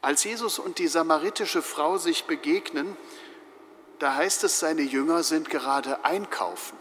Als 0.00 0.24
Jesus 0.24 0.58
und 0.58 0.78
die 0.78 0.88
samaritische 0.88 1.60
Frau 1.60 1.98
sich 1.98 2.24
begegnen, 2.24 2.96
da 3.98 4.14
heißt 4.14 4.42
es, 4.44 4.58
seine 4.58 4.80
Jünger 4.80 5.22
sind 5.22 5.50
gerade 5.50 6.02
einkaufen. 6.06 6.78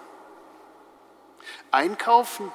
Einkaufen, 1.72 2.54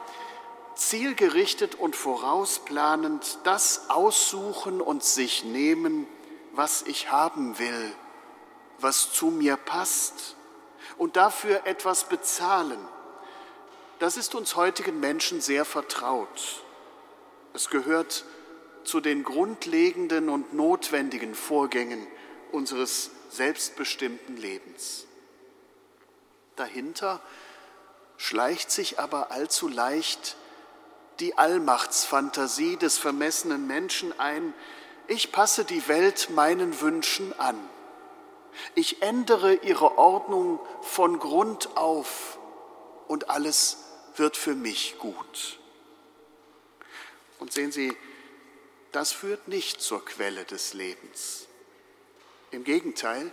zielgerichtet 0.76 1.74
und 1.74 1.94
vorausplanend, 1.94 3.40
das 3.44 3.90
aussuchen 3.90 4.80
und 4.80 5.04
sich 5.04 5.44
nehmen, 5.44 6.06
was 6.52 6.80
ich 6.82 7.12
haben 7.12 7.58
will, 7.58 7.94
was 8.78 9.12
zu 9.12 9.26
mir 9.26 9.58
passt 9.58 10.36
und 10.96 11.16
dafür 11.16 11.66
etwas 11.66 12.04
bezahlen 12.04 12.80
das 14.00 14.16
ist 14.16 14.34
uns 14.34 14.56
heutigen 14.56 14.98
Menschen 14.98 15.40
sehr 15.42 15.64
vertraut. 15.66 16.62
Es 17.52 17.68
gehört 17.68 18.24
zu 18.82 19.00
den 19.00 19.24
grundlegenden 19.24 20.30
und 20.30 20.54
notwendigen 20.54 21.34
Vorgängen 21.34 22.06
unseres 22.50 23.10
selbstbestimmten 23.28 24.38
Lebens. 24.38 25.06
Dahinter 26.56 27.20
schleicht 28.16 28.70
sich 28.70 28.98
aber 28.98 29.30
allzu 29.32 29.68
leicht 29.68 30.36
die 31.20 31.36
Allmachtsfantasie 31.36 32.78
des 32.78 32.96
vermessenen 32.96 33.66
Menschen 33.66 34.18
ein, 34.18 34.54
ich 35.08 35.30
passe 35.30 35.64
die 35.64 35.86
Welt 35.88 36.30
meinen 36.30 36.80
Wünschen 36.80 37.38
an. 37.38 37.58
Ich 38.74 39.02
ändere 39.02 39.54
ihre 39.56 39.98
Ordnung 39.98 40.58
von 40.80 41.18
Grund 41.18 41.76
auf 41.76 42.38
und 43.06 43.28
alles 43.28 43.89
wird 44.18 44.36
für 44.36 44.54
mich 44.54 44.98
gut. 44.98 45.58
Und 47.38 47.52
sehen 47.52 47.72
Sie, 47.72 47.96
das 48.92 49.12
führt 49.12 49.48
nicht 49.48 49.80
zur 49.80 50.04
Quelle 50.04 50.44
des 50.44 50.74
Lebens. 50.74 51.46
Im 52.50 52.64
Gegenteil, 52.64 53.30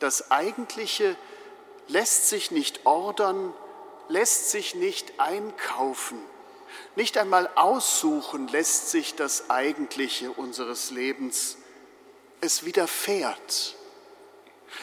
das 0.00 0.30
Eigentliche 0.30 1.16
lässt 1.88 2.28
sich 2.28 2.50
nicht 2.50 2.84
ordern, 2.86 3.54
lässt 4.08 4.50
sich 4.50 4.74
nicht 4.74 5.18
einkaufen, 5.18 6.18
nicht 6.96 7.18
einmal 7.18 7.48
aussuchen 7.54 8.48
lässt 8.48 8.90
sich 8.90 9.14
das 9.14 9.50
Eigentliche 9.50 10.30
unseres 10.30 10.90
Lebens. 10.90 11.56
Es 12.40 12.64
widerfährt. 12.64 13.76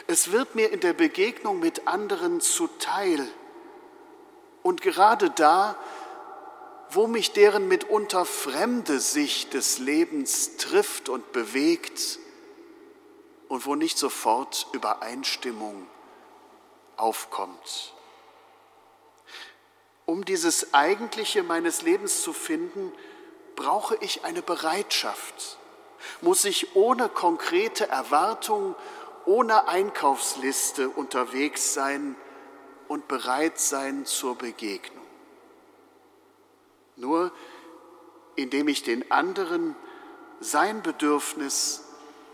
Es 0.06 0.32
wird 0.32 0.54
mir 0.54 0.70
in 0.70 0.80
der 0.80 0.92
Begegnung 0.92 1.60
mit 1.60 1.86
anderen 1.86 2.40
zuteil. 2.40 3.26
Und 4.62 4.82
gerade 4.82 5.30
da, 5.30 5.76
wo 6.90 7.06
mich 7.06 7.32
deren 7.32 7.68
mitunter 7.68 8.24
fremde 8.24 8.98
Sicht 9.00 9.54
des 9.54 9.78
Lebens 9.78 10.56
trifft 10.56 11.08
und 11.08 11.32
bewegt 11.32 12.18
und 13.48 13.66
wo 13.66 13.74
nicht 13.74 13.98
sofort 13.98 14.66
Übereinstimmung 14.72 15.86
aufkommt. 16.96 17.94
Um 20.06 20.24
dieses 20.24 20.72
Eigentliche 20.72 21.42
meines 21.42 21.82
Lebens 21.82 22.22
zu 22.22 22.32
finden, 22.32 22.92
brauche 23.56 23.96
ich 23.96 24.24
eine 24.24 24.40
Bereitschaft, 24.40 25.58
muss 26.22 26.44
ich 26.44 26.76
ohne 26.76 27.08
konkrete 27.08 27.88
Erwartung, 27.88 28.74
ohne 29.26 29.68
Einkaufsliste 29.68 30.88
unterwegs 30.88 31.74
sein, 31.74 32.16
und 32.88 33.06
bereit 33.06 33.60
sein 33.60 34.06
zur 34.06 34.36
Begegnung. 34.36 35.06
Nur 36.96 37.32
indem 38.34 38.68
ich 38.68 38.82
den 38.82 39.10
anderen 39.10 39.76
sein 40.40 40.82
Bedürfnis, 40.82 41.84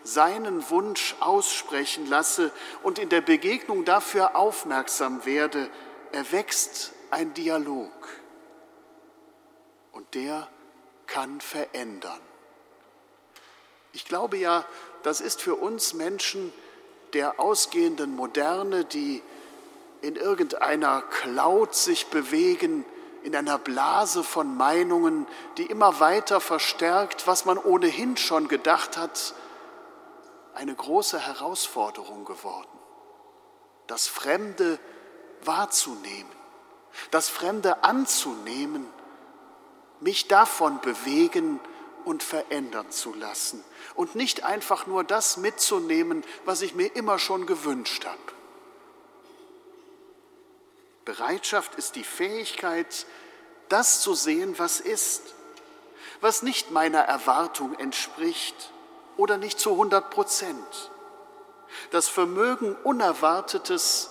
seinen 0.02 0.68
Wunsch 0.68 1.16
aussprechen 1.20 2.06
lasse 2.06 2.52
und 2.82 2.98
in 2.98 3.08
der 3.08 3.22
Begegnung 3.22 3.86
dafür 3.86 4.36
aufmerksam 4.36 5.24
werde, 5.24 5.70
erwächst 6.12 6.92
ein 7.10 7.32
Dialog. 7.32 7.90
Und 9.92 10.14
der 10.14 10.48
kann 11.06 11.40
verändern. 11.40 12.20
Ich 13.92 14.04
glaube 14.04 14.36
ja, 14.36 14.66
das 15.02 15.20
ist 15.20 15.40
für 15.40 15.54
uns 15.54 15.94
Menschen 15.94 16.52
der 17.14 17.40
ausgehenden 17.40 18.14
Moderne, 18.14 18.84
die 18.84 19.22
in 20.04 20.16
irgendeiner 20.16 21.00
Cloud 21.02 21.74
sich 21.74 22.08
bewegen, 22.08 22.84
in 23.22 23.34
einer 23.34 23.58
Blase 23.58 24.22
von 24.22 24.54
Meinungen, 24.54 25.26
die 25.56 25.64
immer 25.64 25.98
weiter 25.98 26.40
verstärkt, 26.40 27.26
was 27.26 27.46
man 27.46 27.56
ohnehin 27.56 28.18
schon 28.18 28.48
gedacht 28.48 28.98
hat, 28.98 29.34
eine 30.54 30.74
große 30.74 31.18
Herausforderung 31.18 32.26
geworden. 32.26 32.68
Das 33.86 34.06
Fremde 34.06 34.78
wahrzunehmen, 35.42 36.30
das 37.10 37.30
Fremde 37.30 37.82
anzunehmen, 37.82 38.86
mich 40.00 40.28
davon 40.28 40.80
bewegen 40.82 41.60
und 42.04 42.22
verändern 42.22 42.90
zu 42.90 43.14
lassen 43.14 43.64
und 43.94 44.14
nicht 44.14 44.44
einfach 44.44 44.86
nur 44.86 45.02
das 45.02 45.38
mitzunehmen, 45.38 46.24
was 46.44 46.60
ich 46.60 46.74
mir 46.74 46.94
immer 46.94 47.18
schon 47.18 47.46
gewünscht 47.46 48.04
habe. 48.04 48.33
Bereitschaft 51.04 51.74
ist 51.74 51.96
die 51.96 52.04
Fähigkeit, 52.04 53.06
das 53.68 54.00
zu 54.00 54.14
sehen, 54.14 54.58
was 54.58 54.80
ist, 54.80 55.34
was 56.20 56.42
nicht 56.42 56.70
meiner 56.70 57.00
Erwartung 57.00 57.74
entspricht 57.78 58.72
oder 59.16 59.36
nicht 59.36 59.58
zu 59.60 59.72
100 59.72 60.10
Prozent. 60.10 60.90
Das 61.90 62.08
Vermögen, 62.08 62.76
Unerwartetes, 62.84 64.10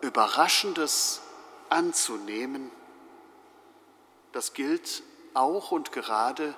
Überraschendes 0.00 1.20
anzunehmen, 1.68 2.70
das 4.32 4.52
gilt 4.52 5.02
auch 5.34 5.70
und 5.70 5.92
gerade 5.92 6.54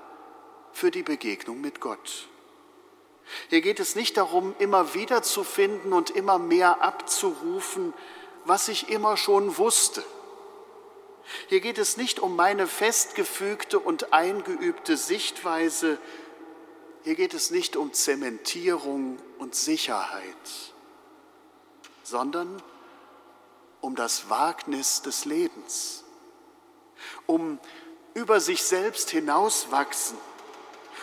für 0.73 0.90
die 0.90 1.03
Begegnung 1.03 1.61
mit 1.61 1.81
Gott. 1.81 2.29
Hier 3.51 3.61
geht 3.61 3.81
es 3.81 3.94
nicht 3.94 4.16
darum, 4.16 4.55
immer 4.59 4.94
wieder 4.94 5.23
zu 5.23 5.44
finden 5.44 5.92
und 5.92 6.11
immer 6.11 6.38
mehr 6.38 6.83
abzurufen, 6.83 7.92
was 8.49 8.69
ich 8.69 8.89
immer 8.89 9.17
schon 9.19 9.59
wusste. 9.59 10.03
Hier 11.49 11.61
geht 11.61 11.77
es 11.77 11.99
nicht 11.99 12.19
um 12.19 12.35
meine 12.35 12.67
festgefügte 12.67 13.79
und 13.79 14.15
eingeübte 14.15 14.97
Sichtweise, 14.97 15.99
hier 17.05 17.15
geht 17.15 17.35
es 17.35 17.51
nicht 17.51 17.77
um 17.77 17.93
Zementierung 17.93 19.19
und 19.39 19.55
Sicherheit, 19.55 20.25
sondern 22.03 22.63
um 23.83 23.95
das 23.95 24.31
Wagnis 24.31 25.03
des 25.03 25.27
Lebens, 25.27 26.05
um 27.27 27.59
über 28.15 28.41
sich 28.41 28.63
selbst 28.63 29.11
hinauswachsen, 29.11 30.17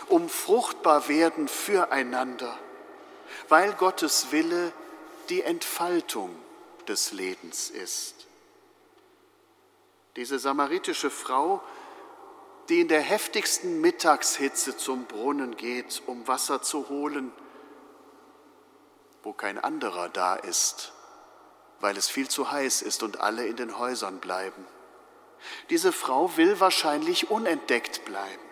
um 0.08 0.28
fruchtbar 0.28 1.08
werden 1.08 1.46
füreinander, 1.46 2.58
weil 3.48 3.72
Gottes 3.74 4.32
Wille 4.32 4.72
die 5.28 5.42
Entfaltung 5.42 6.36
des 6.88 7.12
Lebens 7.12 7.70
ist. 7.70 8.26
Diese 10.16 10.38
samaritische 10.38 11.10
Frau, 11.10 11.62
die 12.68 12.80
in 12.80 12.88
der 12.88 13.02
heftigsten 13.02 13.80
Mittagshitze 13.80 14.76
zum 14.76 15.04
Brunnen 15.04 15.56
geht, 15.56 16.02
um 16.06 16.26
Wasser 16.26 16.62
zu 16.62 16.88
holen, 16.88 17.32
wo 19.22 19.32
kein 19.32 19.58
anderer 19.58 20.08
da 20.08 20.34
ist, 20.34 20.92
weil 21.80 21.96
es 21.96 22.08
viel 22.08 22.28
zu 22.28 22.50
heiß 22.50 22.82
ist 22.82 23.02
und 23.02 23.20
alle 23.20 23.46
in 23.46 23.56
den 23.56 23.78
Häusern 23.78 24.18
bleiben. 24.18 24.64
Diese 25.68 25.92
Frau 25.92 26.36
will 26.36 26.58
wahrscheinlich 26.58 27.30
unentdeckt 27.30 28.04
bleiben. 28.06 28.42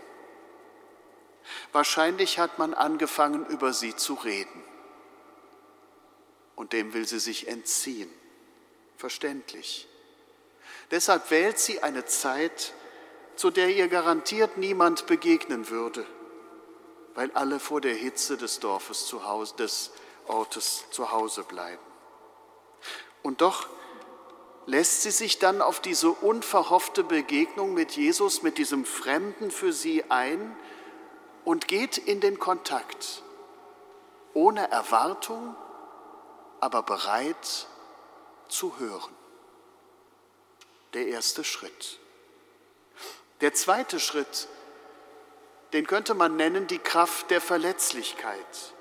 Wahrscheinlich 1.72 2.38
hat 2.38 2.58
man 2.58 2.74
angefangen, 2.74 3.46
über 3.46 3.72
sie 3.72 3.96
zu 3.96 4.14
reden. 4.14 4.62
Und 6.56 6.72
dem 6.72 6.92
will 6.92 7.06
sie 7.06 7.18
sich 7.18 7.48
entziehen 7.48 8.10
verständlich. 9.04 9.86
Deshalb 10.90 11.30
wählt 11.30 11.58
sie 11.58 11.82
eine 11.82 12.06
Zeit, 12.06 12.72
zu 13.36 13.50
der 13.50 13.68
ihr 13.68 13.88
garantiert 13.88 14.56
niemand 14.56 15.04
begegnen 15.04 15.68
würde, 15.68 16.06
weil 17.14 17.30
alle 17.32 17.60
vor 17.60 17.82
der 17.82 17.92
Hitze 17.92 18.38
des 18.38 18.60
Dorfes 18.60 19.04
zu 19.04 19.26
Hause, 19.26 19.56
des 19.56 19.90
Ortes 20.26 20.86
zu 20.90 21.12
Hause 21.12 21.42
bleiben. 21.42 21.82
Und 23.22 23.42
doch 23.42 23.68
lässt 24.64 25.02
sie 25.02 25.10
sich 25.10 25.38
dann 25.38 25.60
auf 25.60 25.80
diese 25.80 26.08
unverhoffte 26.08 27.04
Begegnung 27.04 27.74
mit 27.74 27.92
Jesus, 27.92 28.42
mit 28.42 28.56
diesem 28.56 28.86
Fremden 28.86 29.50
für 29.50 29.74
sie 29.74 30.02
ein 30.08 30.56
und 31.44 31.68
geht 31.68 31.98
in 31.98 32.22
den 32.22 32.38
Kontakt, 32.38 33.22
ohne 34.32 34.70
Erwartung, 34.70 35.54
aber 36.60 36.82
bereit, 36.82 37.66
zu 38.48 38.78
hören. 38.78 39.14
Der 40.94 41.08
erste 41.08 41.44
Schritt. 41.44 41.98
Der 43.40 43.52
zweite 43.54 43.98
Schritt, 43.98 44.48
den 45.72 45.86
könnte 45.86 46.14
man 46.14 46.36
nennen 46.36 46.66
die 46.66 46.78
Kraft 46.78 47.30
der 47.30 47.40
Verletzlichkeit. 47.40 48.72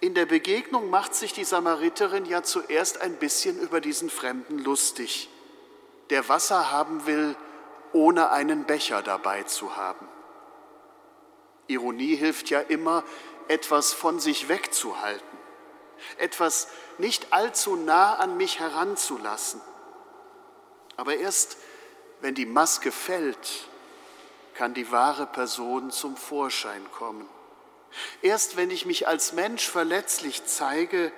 In 0.00 0.14
der 0.14 0.26
Begegnung 0.26 0.90
macht 0.90 1.14
sich 1.14 1.32
die 1.32 1.44
Samariterin 1.44 2.26
ja 2.26 2.42
zuerst 2.42 3.00
ein 3.00 3.16
bisschen 3.16 3.58
über 3.58 3.80
diesen 3.80 4.10
Fremden 4.10 4.58
lustig, 4.58 5.28
der 6.10 6.28
Wasser 6.28 6.70
haben 6.70 7.06
will, 7.06 7.36
ohne 7.92 8.30
einen 8.30 8.64
Becher 8.64 9.02
dabei 9.02 9.42
zu 9.44 9.76
haben. 9.76 10.06
Ironie 11.66 12.16
hilft 12.16 12.50
ja 12.50 12.60
immer, 12.60 13.02
etwas 13.48 13.92
von 13.92 14.20
sich 14.20 14.48
wegzuhalten 14.48 15.38
etwas 16.16 16.68
nicht 16.98 17.32
allzu 17.32 17.76
nah 17.76 18.14
an 18.14 18.36
mich 18.36 18.58
heranzulassen. 18.60 19.60
Aber 20.96 21.16
erst 21.16 21.56
wenn 22.20 22.34
die 22.34 22.46
Maske 22.46 22.90
fällt, 22.90 23.68
kann 24.54 24.74
die 24.74 24.90
wahre 24.90 25.26
Person 25.26 25.90
zum 25.90 26.16
Vorschein 26.16 26.84
kommen. 26.90 27.28
Erst 28.22 28.56
wenn 28.56 28.70
ich 28.70 28.86
mich 28.86 29.06
als 29.06 29.32
Mensch 29.32 29.68
verletzlich 29.68 30.44
zeige, 30.46 31.12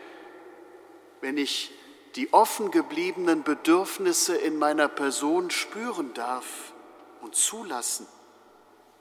wenn 1.20 1.38
ich 1.38 1.72
die 2.16 2.32
offen 2.32 2.70
gebliebenen 2.70 3.42
Bedürfnisse 3.42 4.36
in 4.36 4.58
meiner 4.58 4.88
Person 4.88 5.50
spüren 5.50 6.12
darf 6.14 6.72
und 7.20 7.34
zulassen, 7.34 8.06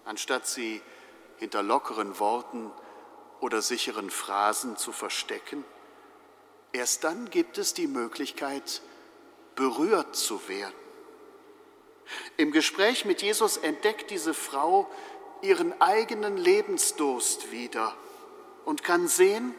anstatt 0.06 0.48
sie 0.48 0.82
hinter 1.38 1.64
lockeren 1.64 2.20
Worten 2.20 2.72
oder 3.40 3.62
sicheren 3.62 4.10
Phrasen 4.10 4.78
zu 4.78 4.92
verstecken, 4.92 5.64
erst 6.72 7.04
dann 7.04 7.30
gibt 7.30 7.58
es 7.58 7.74
die 7.74 7.88
Möglichkeit, 7.88 8.82
berührt 9.56 10.16
zu 10.16 10.48
werden. 10.48 10.74
Im 12.38 12.52
Gespräch 12.52 13.06
mit 13.06 13.22
Jesus 13.22 13.58
entdeckt 13.58 14.10
diese 14.12 14.34
Frau 14.34 14.90
ihren 15.42 15.80
eigenen 15.82 16.38
Lebensdurst 16.38 17.52
wieder 17.52 17.96
und 18.66 18.84
kann 18.84 19.08
sehen, 19.08 19.54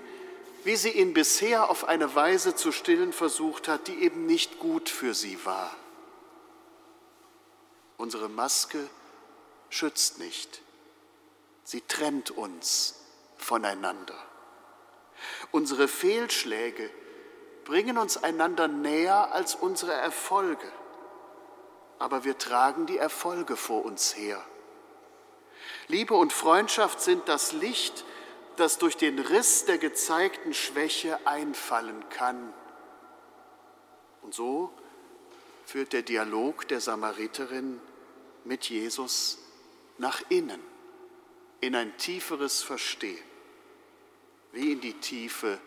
wie 0.65 0.77
sie 0.77 0.91
ihn 0.91 1.15
bisher 1.15 1.71
auf 1.71 1.85
eine 1.85 2.15
Weise 2.15 2.55
zu 2.55 2.73
stillen 2.73 3.13
versucht 3.13 3.69
hat, 3.69 3.89
die 3.89 4.03
eben 4.03 4.27
nicht 4.27 4.59
gut 4.59 4.89
für 4.89 5.15
sie 5.15 5.45
war. 5.45 5.75
Unsere 7.97 8.29
Maske 8.29 8.89
schützt 9.69 10.19
nicht, 10.19 10.63
sie 11.65 11.81
trennt 11.83 12.31
uns 12.31 12.97
voneinander. 13.37 14.30
Unsere 15.53 15.89
Fehlschläge 15.89 16.91
bringen 17.65 17.99
uns 17.99 18.23
einander 18.23 18.69
näher 18.69 19.33
als 19.33 19.55
unsere 19.55 19.93
Erfolge, 19.93 20.71
aber 21.99 22.25
wir 22.25 22.39
tragen 22.39 22.87
die 22.87 22.99
Erfolge 22.99 23.57
vor 23.57 23.85
uns 23.85 24.17
her. 24.17 24.45
Liebe 25.89 26.15
und 26.15 26.33
Freundschaft 26.33 27.01
sind 27.01 27.29
das 27.29 27.53
Licht, 27.53 28.05
das 28.57 28.79
durch 28.79 28.97
den 28.97 29.19
Riss 29.19 29.65
der 29.65 29.79
gezeigten 29.79 30.55
Schwäche 30.55 31.19
einfallen 31.27 32.09
kann. 32.11 32.53
Und 34.23 34.35
so 34.35 34.73
führt 35.67 35.93
der 35.93 36.03
Dialog 36.03 36.69
der 36.69 36.81
Samariterin 36.81 37.81
mit 38.45 38.69
Jesus 38.69 39.39
nach 39.99 40.23
innen, 40.29 40.61
in 41.61 41.75
ein 41.75 41.97
tieferes 41.97 42.63
Verstehen 42.63 43.30
wie 44.53 44.73
in 44.73 44.81
die 44.81 44.95
Tiefe 44.95 45.59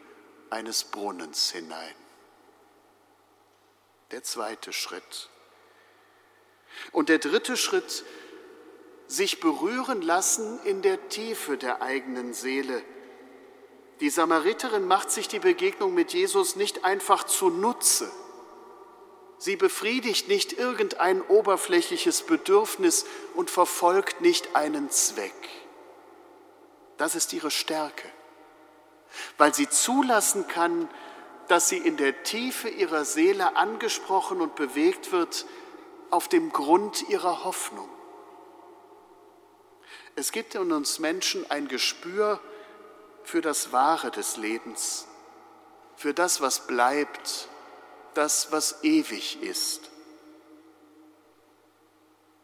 eines 0.50 0.84
Brunnens 0.84 1.52
hinein. 1.52 1.96
Der 4.12 4.24
zweite 4.24 4.74
Schritt. 4.74 5.30
Und 6.92 7.10
der 7.10 7.20
dritte 7.20 7.58
Schritt, 7.58 8.04
sich 9.08 9.40
berühren 9.40 10.02
lassen 10.02 10.60
in 10.64 10.82
der 10.82 11.10
Tiefe 11.10 11.58
der 11.58 11.82
eigenen 11.82 12.34
Seele. 12.34 12.84
Die 14.00 14.10
Samariterin 14.10 14.86
macht 14.88 15.12
sich 15.12 15.28
die 15.28 15.40
Begegnung 15.40 15.94
mit 15.94 16.14
Jesus 16.14 16.56
nicht 16.56 16.84
einfach 16.84 17.24
zunutze. 17.24 18.12
Sie 19.38 19.56
befriedigt 19.56 20.30
nicht 20.30 20.54
irgendein 20.54 21.22
oberflächliches 21.22 22.24
Bedürfnis 22.24 23.06
und 23.36 23.50
verfolgt 23.50 24.22
nicht 24.22 24.56
einen 24.56 24.90
Zweck. 24.90 25.50
Das 26.98 27.16
ist 27.16 27.34
ihre 27.34 27.52
Stärke, 27.52 28.10
weil 29.38 29.54
sie 29.54 29.70
zulassen 29.70 30.48
kann, 30.48 30.90
dass 31.48 31.70
sie 31.70 31.78
in 31.78 31.98
der 31.98 32.24
Tiefe 32.24 32.70
ihrer 32.70 33.06
Seele 33.06 33.56
angesprochen 33.56 34.42
und 34.42 34.56
bewegt 34.56 35.12
wird 35.12 35.46
auf 36.10 36.28
dem 36.28 36.52
Grund 36.52 37.10
ihrer 37.10 37.44
Hoffnung. 37.44 37.90
Es 40.16 40.32
gibt 40.32 40.56
in 40.56 40.72
uns 40.72 41.00
Menschen 41.00 41.50
ein 41.50 41.68
Gespür 41.68 42.40
für 43.24 43.42
das 43.42 43.72
Wahre 43.72 44.12
des 44.12 44.38
Lebens, 44.38 45.08
für 45.96 46.14
das, 46.14 46.42
was 46.42 46.68
bleibt, 46.68 47.48
das, 48.14 48.52
was 48.52 48.84
ewig 48.84 49.42
ist. 49.42 49.90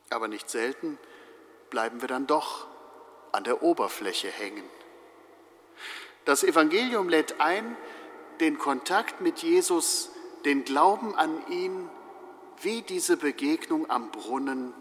Aber 0.09 0.28
nicht 0.28 0.49
selten 0.49 0.97
bleiben 1.70 2.01
wir 2.01 2.07
dann 2.07 2.26
doch 2.26 2.65
an 3.32 3.43
der 3.43 3.61
Oberfläche 3.61 4.30
hängen. 4.30 4.67
Das 6.30 6.43
Evangelium 6.43 7.09
lädt 7.09 7.41
ein, 7.41 7.75
den 8.39 8.59
Kontakt 8.59 9.19
mit 9.19 9.39
Jesus, 9.39 10.11
den 10.45 10.63
Glauben 10.63 11.15
an 11.15 11.41
ihn, 11.49 11.89
wie 12.61 12.84
diese 12.84 13.17
Begegnung 13.17 13.89
am 13.89 14.11
Brunnen 14.11 14.71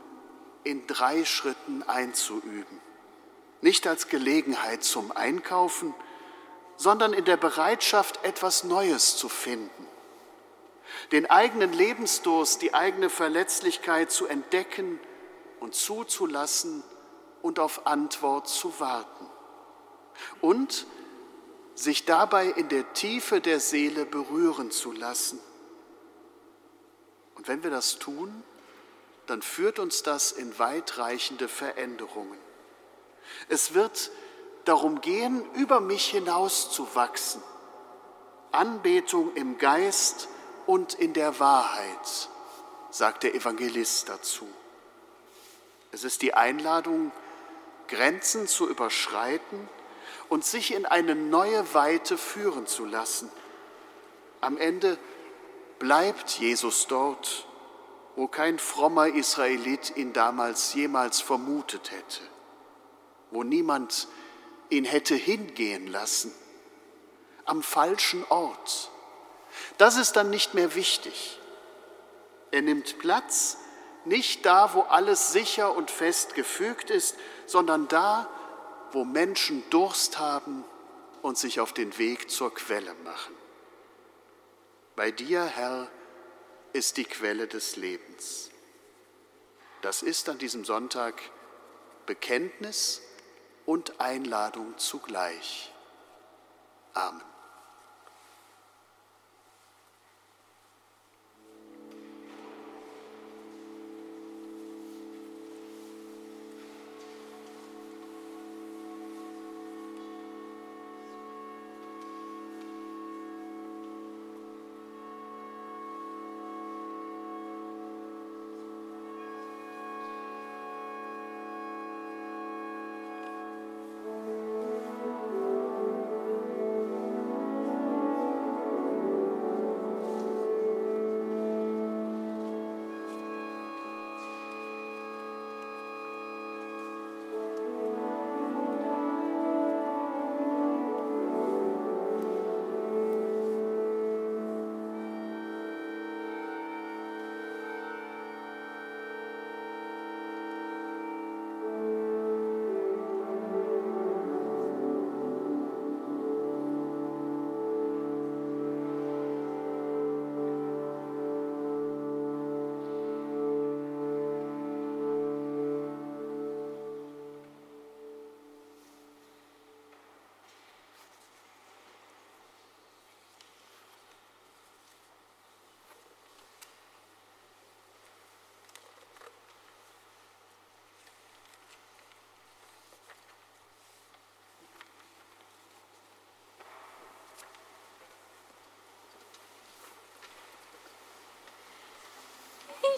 in 0.63 0.87
drei 0.87 1.25
Schritten 1.25 1.83
einzuüben. 1.85 2.83
Nicht 3.63 3.87
als 3.87 4.09
Gelegenheit 4.09 4.85
zum 4.85 5.11
Einkaufen, 5.11 5.95
sondern 6.77 7.15
in 7.15 7.25
der 7.25 7.39
Bereitschaft, 7.39 8.23
etwas 8.27 8.65
Neues 8.65 9.17
zu 9.17 9.31
finden. 9.31 9.87
Den 11.13 11.31
eigenen 11.31 11.73
Lebensdurst, 11.73 12.61
die 12.61 12.75
eigene 12.75 13.09
Verletzlichkeit 13.09 14.13
zu 14.13 14.27
entdecken 14.27 15.01
und 15.61 15.75
zuzulassen 15.75 16.85
und 17.41 17.59
auf 17.59 17.87
Antwort 17.87 18.49
zu 18.49 18.79
warten. 18.81 19.27
Und 20.43 20.87
sich 21.79 22.05
dabei 22.05 22.47
in 22.47 22.69
der 22.69 22.93
Tiefe 22.93 23.41
der 23.41 23.61
Seele 23.61 24.05
berühren 24.05 24.73
zu 24.73 24.91
lassen. 24.91 25.39
Und 27.37 27.47
wenn 27.47 27.63
wir 27.63 27.71
das 27.71 28.01
tun, 28.01 28.43
dann 29.27 29.43
führt 29.43 29.79
uns 29.79 30.03
das 30.03 30.33
in 30.33 30.59
weitreichende 30.59 31.47
Veränderungen. 31.47 32.39
Es 33.49 33.75
wird 33.75 34.11
darum 34.65 35.01
gehen, 35.01 35.45
über 35.55 35.81
mich 35.81 36.07
hinaus 36.07 36.73
zu 36.73 36.97
wachsen. 36.97 37.43
Anbetung 38.51 39.37
im 39.37 39.59
Geist 39.59 40.29
und 40.67 40.95
in 40.95 41.13
der 41.13 41.39
Wahrheit, 41.39 42.29
sagt 42.91 43.23
der 43.23 43.37
Evangelist 43.37 44.09
dazu. 44.09 44.49
Es 45.93 46.03
ist 46.03 46.23
die 46.23 46.35
Einladung, 46.35 47.13
Grenzen 47.87 48.49
zu 48.49 48.69
überschreiten 48.69 49.69
und 50.29 50.45
sich 50.45 50.75
in 50.75 50.87
eine 50.87 51.15
neue 51.15 51.75
Weite 51.75 52.19
führen 52.19 52.67
zu 52.67 52.85
lassen. 52.85 53.31
Am 54.41 54.57
Ende 54.57 54.99
bleibt 55.79 56.39
Jesus 56.39 56.87
dort, 56.87 57.47
wo 58.17 58.27
kein 58.27 58.59
frommer 58.59 59.09
Israelit 59.09 59.97
ihn 59.97 60.13
damals 60.13 60.75
jemals 60.75 61.21
vermutet 61.21 61.91
hätte, 61.91 62.21
wo 63.31 63.43
niemand 63.43 64.09
ihn 64.71 64.85
hätte 64.85 65.15
hingehen 65.15 65.87
lassen, 65.87 66.33
am 67.45 67.63
falschen 67.63 68.25
Ort. 68.29 68.91
Das 69.79 69.97
ist 69.97 70.17
dann 70.17 70.31
nicht 70.31 70.55
mehr 70.55 70.75
wichtig. 70.75 71.39
Er 72.51 72.63
nimmt 72.63 72.99
Platz 72.99 73.59
nicht 74.05 74.47
da, 74.47 74.75
wo 74.75 74.83
alles 74.83 75.33
sicher 75.33 75.77
und 75.77 75.91
fest 75.91 76.35
gefügt 76.35 76.91
ist, 76.91 77.17
sondern 77.47 77.89
da, 77.89 78.29
wo 78.93 79.05
Menschen 79.05 79.63
Durst 79.71 80.19
haben 80.19 80.65
und 81.23 81.39
sich 81.39 81.61
auf 81.61 81.73
den 81.73 81.97
Weg 81.99 82.31
zur 82.31 82.55
Quelle 82.55 82.95
machen. 83.05 83.35
Bei 84.97 85.11
dir, 85.11 85.45
Herr, 85.45 85.89
ist 86.73 86.97
die 86.97 87.05
Quelle 87.05 87.47
des 87.47 87.77
Lebens. 87.77 88.51
Das 89.83 90.03
ist 90.03 90.29
an 90.29 90.39
diesem 90.39 90.65
Sonntag 90.65 91.21
Bekenntnis 92.07 93.03
und 93.67 94.01
Einladung 94.01 94.77
zugleich. 94.79 95.73
Amen. 96.95 97.28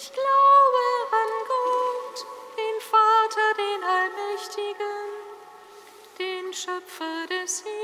Ich 0.02 0.10
glaube 0.12 0.82
an 1.12 1.32
Gott, 1.46 2.26
den 2.56 2.80
Vater, 2.80 3.48
den 3.58 3.84
Allmächtigen, 3.84 5.04
den 6.18 6.54
Schöpfer 6.54 7.26
des 7.28 7.62
Himmels 7.64 7.79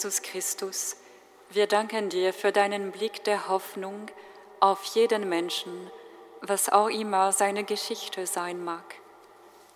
Jesus 0.00 0.22
Christus, 0.22 0.96
wir 1.50 1.66
danken 1.66 2.08
dir 2.08 2.32
für 2.32 2.52
deinen 2.52 2.90
Blick 2.90 3.22
der 3.24 3.48
Hoffnung 3.48 4.06
auf 4.58 4.82
jeden 4.94 5.28
Menschen, 5.28 5.90
was 6.40 6.70
auch 6.70 6.88
immer 6.88 7.32
seine 7.32 7.64
Geschichte 7.64 8.26
sein 8.26 8.64
mag. 8.64 8.94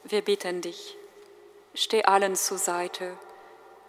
Wir 0.03 0.23
bitten 0.23 0.63
dich, 0.63 0.97
steh 1.75 2.05
allen 2.05 2.37
zur 2.37 2.57
Seite, 2.57 3.19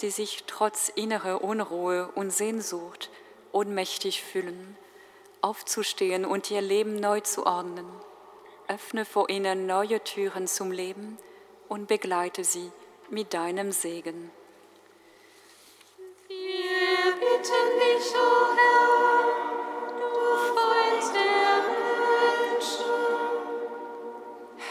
die 0.02 0.10
sich 0.10 0.44
trotz 0.46 0.90
innerer 0.90 1.42
Unruhe 1.42 2.10
und 2.16 2.32
Sehnsucht 2.32 3.10
ohnmächtig 3.54 4.22
fühlen, 4.22 4.76
aufzustehen 5.40 6.26
und 6.26 6.52
ihr 6.52 6.60
Leben 6.60 7.00
neu 7.00 7.22
zu 7.22 7.46
ordnen. 7.46 7.88
Öffne 8.68 9.06
vor 9.06 9.30
ihnen 9.30 9.68
neue 9.68 10.04
Türen 10.04 10.48
zum 10.48 10.74
Leben 10.74 11.18
und 11.70 11.88
begleite 11.88 12.44
sie 12.44 12.74
mit 13.10 13.34
deinem 13.34 13.72
Segen. 13.72 14.32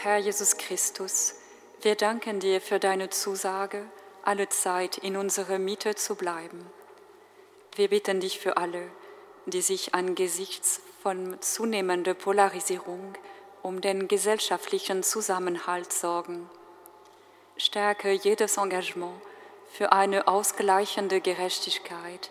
Herr, 0.01 0.17
Jesus 0.17 0.57
Christus, 0.57 1.35
wir 1.81 1.95
danken 1.95 2.39
dir 2.39 2.61
für 2.61 2.79
deine 2.79 3.09
Zusage, 3.09 3.85
alle 4.23 4.49
Zeit 4.49 4.97
in 4.97 5.17
unserer 5.17 5.57
Mitte 5.57 5.95
zu 5.95 6.15
bleiben. 6.15 6.65
Wir 7.75 7.89
bitten 7.89 8.19
dich 8.19 8.39
für 8.39 8.57
alle, 8.57 8.89
die 9.45 9.61
sich 9.61 9.93
angesichts 9.95 10.81
von 11.01 11.41
zunehmender 11.41 12.13
Polarisierung 12.13 13.15
um 13.61 13.81
den 13.81 14.07
gesellschaftlichen 14.07 15.01
Zusammenhalt 15.01 15.91
sorgen. 15.91 16.49
Stärke 17.57 18.11
jedes 18.11 18.57
Engagement 18.57 19.19
für 19.71 19.91
eine 19.91 20.27
ausgleichende 20.27 21.21
Gerechtigkeit, 21.21 22.29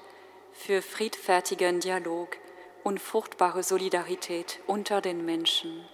für 0.55 0.81
friedfertigen 0.81 1.81
Dialog 1.81 2.37
und 2.85 3.01
fruchtbare 3.01 3.63
Solidarität 3.63 4.61
unter 4.67 5.01
den 5.01 5.25
Menschen. 5.27 5.85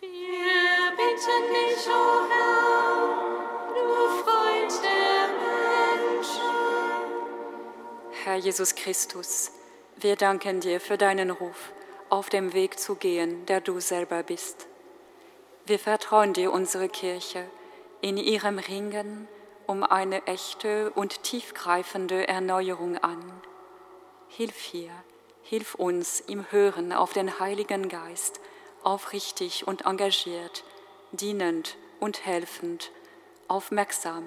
Wir 0.00 0.90
bitten 0.96 1.44
dich, 1.52 1.86
o 1.86 2.26
Herr, 2.28 3.68
du 3.74 4.08
Freund 4.24 4.72
der 4.82 5.28
Menschen. 6.16 6.42
Herr 8.24 8.36
Jesus 8.36 8.74
Christus, 8.74 9.52
wir 9.96 10.16
danken 10.16 10.60
dir 10.60 10.80
für 10.80 10.96
deinen 10.96 11.30
Ruf, 11.30 11.72
auf 12.08 12.30
dem 12.30 12.54
Weg 12.54 12.78
zu 12.78 12.94
gehen, 12.94 13.44
der 13.46 13.60
du 13.60 13.80
selber 13.80 14.22
bist. 14.22 14.66
Wir 15.66 15.78
vertrauen 15.78 16.32
dir 16.32 16.52
unsere 16.52 16.88
Kirche 16.88 17.44
in 18.00 18.16
ihrem 18.16 18.58
Ringen 18.58 19.28
um 19.68 19.84
eine 19.84 20.26
echte 20.26 20.90
und 20.92 21.22
tiefgreifende 21.22 22.26
Erneuerung 22.26 22.96
an. 22.96 23.22
Hilf 24.28 24.56
hier, 24.56 24.90
hilf 25.42 25.74
uns 25.74 26.20
im 26.20 26.50
Hören 26.50 26.92
auf 26.92 27.12
den 27.12 27.38
Heiligen 27.38 27.90
Geist, 27.90 28.40
aufrichtig 28.82 29.68
und 29.68 29.84
engagiert, 29.84 30.64
dienend 31.12 31.76
und 32.00 32.24
helfend, 32.24 32.90
aufmerksam 33.46 34.24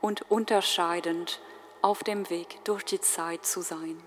und 0.00 0.28
unterscheidend 0.32 1.40
auf 1.80 2.02
dem 2.02 2.28
Weg 2.28 2.64
durch 2.64 2.84
die 2.84 3.00
Zeit 3.00 3.46
zu 3.46 3.60
sein. 3.60 4.02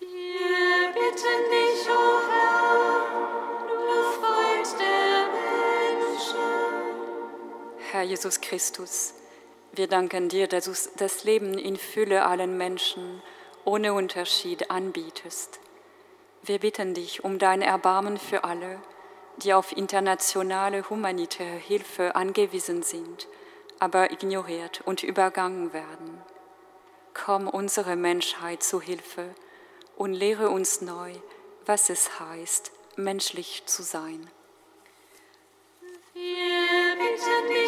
Wir 0.00 0.88
bitten 0.94 1.50
dich, 1.50 1.63
Herr 7.94 8.02
Jesus 8.02 8.40
Christus, 8.40 9.14
wir 9.70 9.86
danken 9.86 10.28
dir, 10.28 10.48
dass 10.48 10.64
du 10.64 10.72
das 10.96 11.22
Leben 11.22 11.56
in 11.56 11.76
Fülle 11.76 12.26
allen 12.26 12.58
Menschen 12.58 13.22
ohne 13.64 13.94
Unterschied 13.94 14.68
anbietest. 14.68 15.60
Wir 16.42 16.58
bitten 16.58 16.94
dich 16.94 17.22
um 17.22 17.38
dein 17.38 17.62
Erbarmen 17.62 18.18
für 18.18 18.42
alle, 18.42 18.80
die 19.36 19.54
auf 19.54 19.70
internationale 19.76 20.90
humanitäre 20.90 21.54
Hilfe 21.56 22.16
angewiesen 22.16 22.82
sind, 22.82 23.28
aber 23.78 24.10
ignoriert 24.10 24.80
und 24.84 25.04
übergangen 25.04 25.72
werden. 25.72 26.20
Komm 27.14 27.48
unsere 27.48 27.94
Menschheit 27.94 28.64
zu 28.64 28.80
Hilfe 28.80 29.36
und 29.94 30.14
lehre 30.14 30.48
uns 30.48 30.80
neu, 30.80 31.12
was 31.64 31.90
es 31.90 32.18
heißt, 32.18 32.72
menschlich 32.96 33.62
zu 33.66 33.84
sein. 33.84 34.28
Wir 36.14 36.94
bitten 36.96 37.48
dich, 37.48 37.63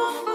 du 0.00 0.29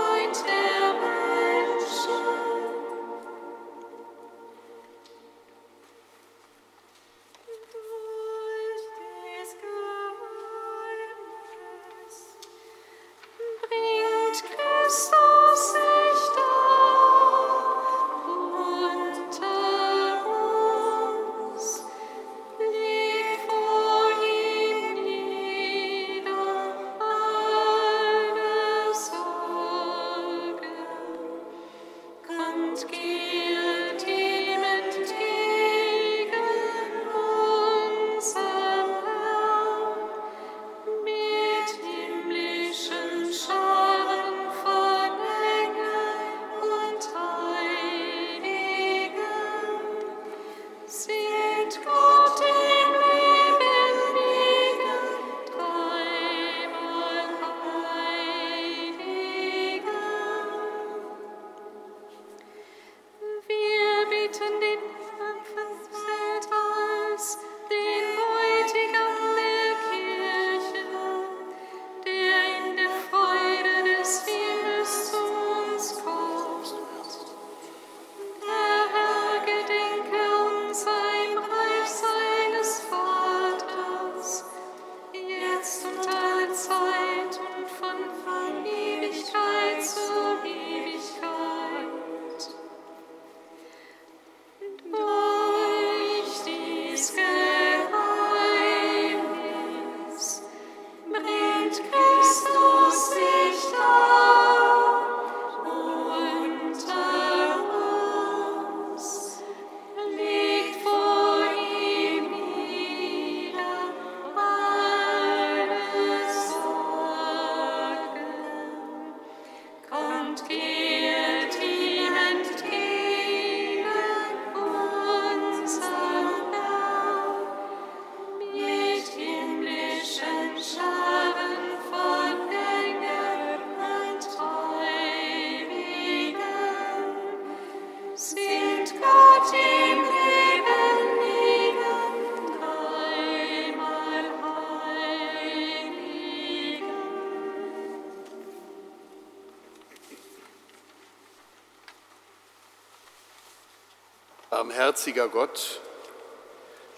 Barmherziger 154.75 155.29
Gott, 155.29 155.79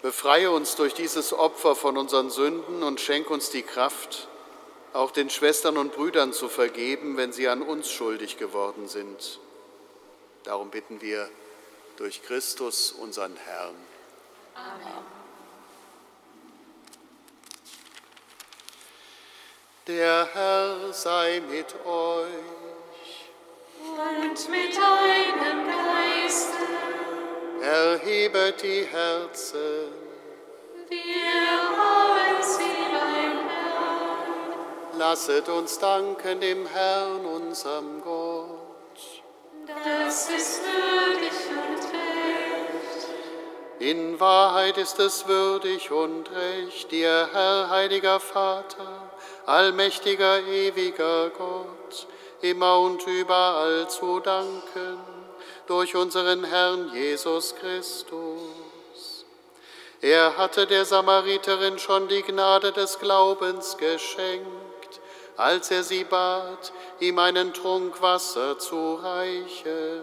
befreie 0.02 0.50
uns 0.50 0.74
durch 0.74 0.94
dieses 0.94 1.32
Opfer 1.32 1.76
von 1.76 1.96
unseren 1.96 2.28
Sünden 2.28 2.82
und 2.82 3.00
schenk 3.00 3.30
uns 3.30 3.50
die 3.50 3.62
Kraft, 3.62 4.26
auch 4.92 5.12
den 5.12 5.30
Schwestern 5.30 5.76
und 5.76 5.92
Brüdern 5.92 6.32
zu 6.32 6.48
vergeben, 6.48 7.16
wenn 7.16 7.32
sie 7.32 7.46
an 7.46 7.62
uns 7.62 7.88
schuldig 7.88 8.36
geworden 8.36 8.88
sind. 8.88 9.38
Darum 10.42 10.70
bitten 10.70 11.00
wir 11.00 11.28
durch 11.98 12.24
Christus, 12.24 12.90
unseren 12.90 13.36
Herrn. 13.36 13.76
Amen. 14.56 15.04
Der 19.86 20.28
Herr 20.32 20.92
sei 20.92 21.40
mit 21.48 21.76
euch. 21.86 21.97
Die 28.62 28.84
Herzen. 28.84 29.92
Wir 30.88 30.98
haben 31.76 32.42
sie 32.42 32.62
beim 32.90 33.48
Herrn. 33.48 34.98
Lasset 34.98 35.48
uns 35.48 35.78
danken 35.78 36.40
dem 36.40 36.66
Herrn, 36.66 37.24
unserem 37.24 38.02
Gott. 38.02 39.22
Das 39.66 40.28
ist 40.30 40.62
würdig 40.64 41.32
und 41.50 41.84
recht. 41.92 43.08
In 43.78 44.18
Wahrheit 44.18 44.76
ist 44.76 44.98
es 44.98 45.28
würdig 45.28 45.92
und 45.92 46.28
recht, 46.32 46.90
dir, 46.90 47.28
Herr, 47.32 47.70
heiliger 47.70 48.18
Vater, 48.18 49.12
allmächtiger, 49.46 50.40
ewiger 50.40 51.30
Gott, 51.30 52.08
immer 52.40 52.80
und 52.80 53.06
überall 53.06 53.88
zu 53.88 54.18
danken 54.18 54.98
durch 55.68 55.94
unseren 55.94 56.44
Herrn 56.44 56.90
Jesus 56.94 57.54
Christus. 57.54 58.47
Er 60.00 60.36
hatte 60.36 60.66
der 60.66 60.84
Samariterin 60.84 61.78
schon 61.78 62.06
die 62.06 62.22
Gnade 62.22 62.70
des 62.70 63.00
Glaubens 63.00 63.76
geschenkt, 63.76 65.00
als 65.36 65.72
er 65.72 65.82
sie 65.82 66.04
bat, 66.04 66.72
ihm 67.00 67.18
einen 67.18 67.52
Trunk 67.52 68.00
Wasser 68.00 68.58
zu 68.58 68.94
reichen. 68.94 70.02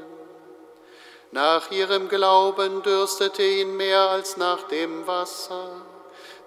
Nach 1.31 1.71
ihrem 1.71 2.09
Glauben 2.09 2.81
dürstete 2.83 3.43
ihn 3.43 3.77
mehr 3.77 4.01
als 4.09 4.35
nach 4.35 4.63
dem 4.63 5.07
Wasser, 5.07 5.69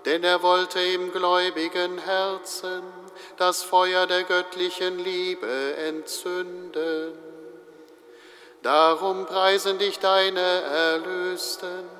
denn 0.05 0.24
er 0.24 0.42
wollte 0.42 0.80
im 0.80 1.11
gläubigen 1.11 1.99
Herzen 1.99 2.82
das 3.38 3.62
Feuer 3.62 4.07
der 4.07 4.24
göttlichen 4.24 4.99
Liebe 4.99 5.74
entzünden. 5.76 7.18
Darum 8.62 9.24
preisen 9.24 9.78
dich 9.78 9.99
deine 9.99 10.40
Erlösten 10.40 11.97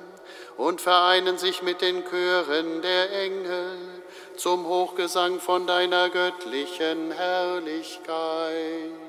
und 0.59 0.81
vereinen 0.81 1.37
sich 1.37 1.61
mit 1.61 1.81
den 1.81 2.03
Chören 2.03 2.81
der 2.81 3.13
Engel 3.13 3.77
zum 4.35 4.67
Hochgesang 4.67 5.39
von 5.39 5.65
deiner 5.65 6.09
göttlichen 6.09 7.11
Herrlichkeit. 7.13 9.08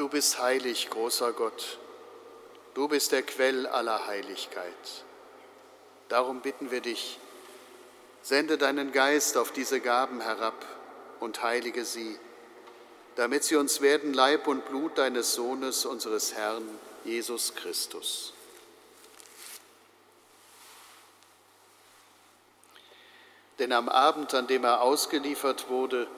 Du 0.00 0.08
bist 0.08 0.40
heilig, 0.40 0.88
großer 0.88 1.34
Gott. 1.34 1.78
Du 2.72 2.88
bist 2.88 3.12
der 3.12 3.22
Quell 3.22 3.66
aller 3.66 4.06
Heiligkeit. 4.06 5.04
Darum 6.08 6.40
bitten 6.40 6.70
wir 6.70 6.80
dich, 6.80 7.18
sende 8.22 8.56
deinen 8.56 8.92
Geist 8.92 9.36
auf 9.36 9.52
diese 9.52 9.80
Gaben 9.80 10.22
herab 10.22 10.54
und 11.20 11.42
heilige 11.42 11.84
sie, 11.84 12.18
damit 13.16 13.44
sie 13.44 13.56
uns 13.56 13.82
werden 13.82 14.14
Leib 14.14 14.46
und 14.46 14.64
Blut 14.64 14.96
deines 14.96 15.34
Sohnes, 15.34 15.84
unseres 15.84 16.32
Herrn 16.32 16.64
Jesus 17.04 17.54
Christus. 17.54 18.32
Denn 23.58 23.72
am 23.72 23.90
Abend, 23.90 24.32
an 24.32 24.46
dem 24.46 24.64
er 24.64 24.80
ausgeliefert 24.80 25.68
wurde, 25.68 26.08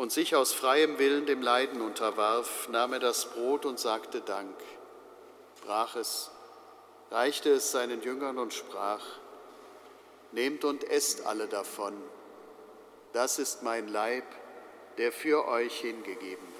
und 0.00 0.10
sich 0.10 0.34
aus 0.34 0.54
freiem 0.54 0.98
Willen 0.98 1.26
dem 1.26 1.42
Leiden 1.42 1.82
unterwarf, 1.82 2.70
nahm 2.70 2.94
er 2.94 3.00
das 3.00 3.26
Brot 3.26 3.66
und 3.66 3.78
sagte 3.78 4.22
Dank, 4.22 4.56
brach 5.62 5.94
es, 5.94 6.30
reichte 7.10 7.50
es 7.50 7.70
seinen 7.70 8.00
Jüngern 8.00 8.38
und 8.38 8.54
sprach, 8.54 9.04
Nehmt 10.32 10.64
und 10.64 10.84
esst 10.84 11.26
alle 11.26 11.48
davon, 11.48 11.92
das 13.12 13.38
ist 13.38 13.62
mein 13.62 13.88
Leib, 13.88 14.24
der 14.96 15.12
für 15.12 15.46
euch 15.46 15.80
hingegeben 15.80 16.48
wird. 16.56 16.59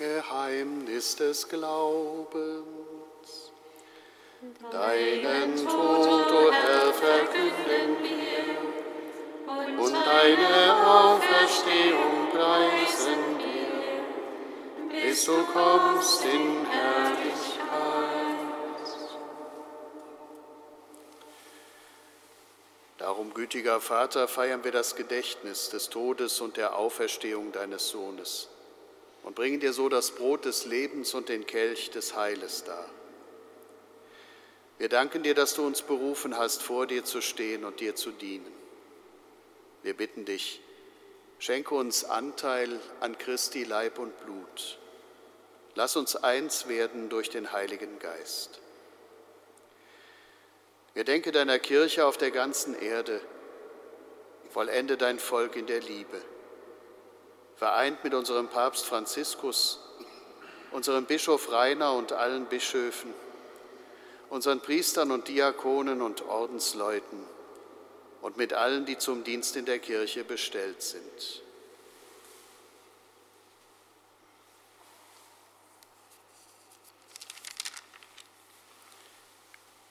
Geheimnis 0.00 1.14
des 1.16 1.46
Glaubens. 1.46 2.64
Deinen 4.72 5.56
Tod, 5.56 6.32
o 6.32 6.50
Herr, 6.50 6.94
verkünden 6.94 7.98
wir 8.02 9.78
und 9.78 9.92
deine 9.92 10.86
Auferstehung 10.86 12.30
preisen 12.32 13.38
wir, 13.40 15.02
bis 15.02 15.26
du 15.26 15.44
kommst 15.52 16.24
in 16.24 16.64
Herrlichkeit. 16.64 17.60
Darum, 22.96 23.34
gütiger 23.34 23.82
Vater, 23.82 24.28
feiern 24.28 24.64
wir 24.64 24.72
das 24.72 24.96
Gedächtnis 24.96 25.68
des 25.68 25.90
Todes 25.90 26.40
und 26.40 26.56
der 26.56 26.76
Auferstehung 26.76 27.52
deines 27.52 27.90
Sohnes 27.90 28.48
und 29.22 29.34
bringen 29.34 29.60
dir 29.60 29.72
so 29.72 29.88
das 29.88 30.12
Brot 30.12 30.44
des 30.44 30.64
Lebens 30.64 31.14
und 31.14 31.28
den 31.28 31.46
Kelch 31.46 31.90
des 31.90 32.16
Heiles 32.16 32.64
dar. 32.64 32.88
Wir 34.78 34.88
danken 34.88 35.22
dir, 35.22 35.34
dass 35.34 35.54
du 35.54 35.66
uns 35.66 35.82
berufen 35.82 36.38
hast, 36.38 36.62
vor 36.62 36.86
dir 36.86 37.04
zu 37.04 37.20
stehen 37.20 37.64
und 37.64 37.80
dir 37.80 37.94
zu 37.94 38.10
dienen. 38.12 38.50
Wir 39.82 39.94
bitten 39.94 40.24
dich, 40.24 40.60
schenke 41.38 41.74
uns 41.74 42.04
Anteil 42.04 42.80
an 43.00 43.18
Christi 43.18 43.64
Leib 43.64 43.98
und 43.98 44.18
Blut. 44.24 44.78
Lass 45.74 45.96
uns 45.96 46.16
eins 46.16 46.66
werden 46.66 47.10
durch 47.10 47.28
den 47.30 47.52
Heiligen 47.52 47.98
Geist. 47.98 48.58
Wir 50.94 51.04
denke 51.04 51.30
deiner 51.30 51.58
Kirche 51.58 52.06
auf 52.06 52.16
der 52.16 52.30
ganzen 52.30 52.74
Erde, 52.74 53.20
vollende 54.50 54.96
dein 54.96 55.18
Volk 55.18 55.56
in 55.56 55.66
der 55.66 55.80
Liebe 55.80 56.20
vereint 57.60 58.02
mit 58.02 58.14
unserem 58.14 58.48
Papst 58.48 58.86
Franziskus, 58.86 59.80
unserem 60.70 61.04
Bischof 61.04 61.52
Rainer 61.52 61.92
und 61.92 62.10
allen 62.10 62.46
Bischöfen, 62.46 63.12
unseren 64.30 64.60
Priestern 64.60 65.10
und 65.10 65.28
Diakonen 65.28 66.00
und 66.00 66.22
Ordensleuten 66.22 67.22
und 68.22 68.38
mit 68.38 68.54
allen, 68.54 68.86
die 68.86 68.96
zum 68.96 69.24
Dienst 69.24 69.56
in 69.56 69.66
der 69.66 69.78
Kirche 69.78 70.24
bestellt 70.24 70.80
sind. 70.80 71.42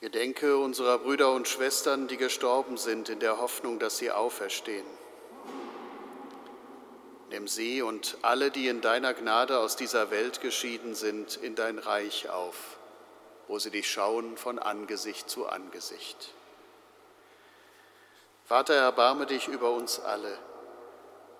Gedenke 0.01 0.57
unserer 0.57 0.97
Brüder 0.97 1.33
und 1.33 1.47
Schwestern, 1.47 2.07
die 2.07 2.17
gestorben 2.17 2.77
sind, 2.77 3.09
in 3.09 3.19
der 3.19 3.39
Hoffnung, 3.39 3.77
dass 3.77 3.99
sie 3.99 4.09
auferstehen. 4.09 4.98
Nimm 7.29 7.47
sie 7.47 7.83
und 7.83 8.17
alle, 8.23 8.49
die 8.49 8.67
in 8.67 8.81
deiner 8.81 9.13
Gnade 9.13 9.59
aus 9.59 9.75
dieser 9.75 10.09
Welt 10.09 10.41
geschieden 10.41 10.95
sind, 10.95 11.37
in 11.37 11.53
dein 11.53 11.77
Reich 11.77 12.29
auf, 12.29 12.55
wo 13.47 13.59
sie 13.59 13.69
dich 13.69 13.89
schauen 13.89 14.35
von 14.35 14.57
Angesicht 14.57 15.29
zu 15.29 15.45
Angesicht. 15.47 16.33
Vater, 18.45 18.73
erbarme 18.73 19.27
dich 19.27 19.47
über 19.47 19.71
uns 19.71 19.99
alle, 19.99 20.35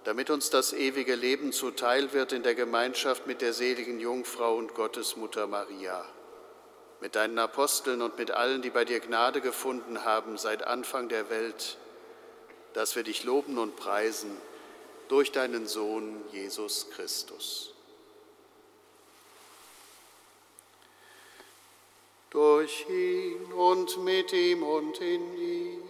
damit 0.04 0.30
uns 0.30 0.52
das 0.52 0.74
ewige 0.74 1.16
Leben 1.16 1.52
zuteil 1.52 2.14
wird 2.14 2.34
in 2.34 2.44
der 2.44 2.54
Gemeinschaft 2.54 3.26
mit 3.26 3.42
der 3.42 3.54
seligen 3.54 4.00
Jungfrau 4.00 4.58
und 4.58 4.76
Gottesmutter 4.76 5.48
Maria, 5.48 6.06
mit 7.02 7.16
deinen 7.16 7.40
Aposteln 7.40 8.04
und 8.04 8.16
mit 8.20 8.30
allen, 8.30 8.62
die 8.62 8.70
bei 8.70 8.86
dir 8.86 9.00
Gnade 9.00 9.42
gefunden 9.42 10.06
haben 10.06 10.38
seit 10.38 10.62
Anfang 10.62 11.10
der 11.10 11.32
Welt, 11.32 11.80
dass 12.74 12.96
wir 12.96 13.02
dich 13.02 13.24
loben 13.24 13.58
und 13.58 13.76
preisen 13.76 14.38
durch 15.10 15.34
deinen 15.34 15.68
Sohn 15.68 16.24
Jesus 16.32 16.90
Christus. 16.92 17.74
Durch 22.30 22.88
ihn 22.90 23.52
und 23.52 24.04
mit 24.06 24.32
ihm 24.32 24.64
und 24.64 25.02
in 25.02 25.38
ihm 25.38 25.84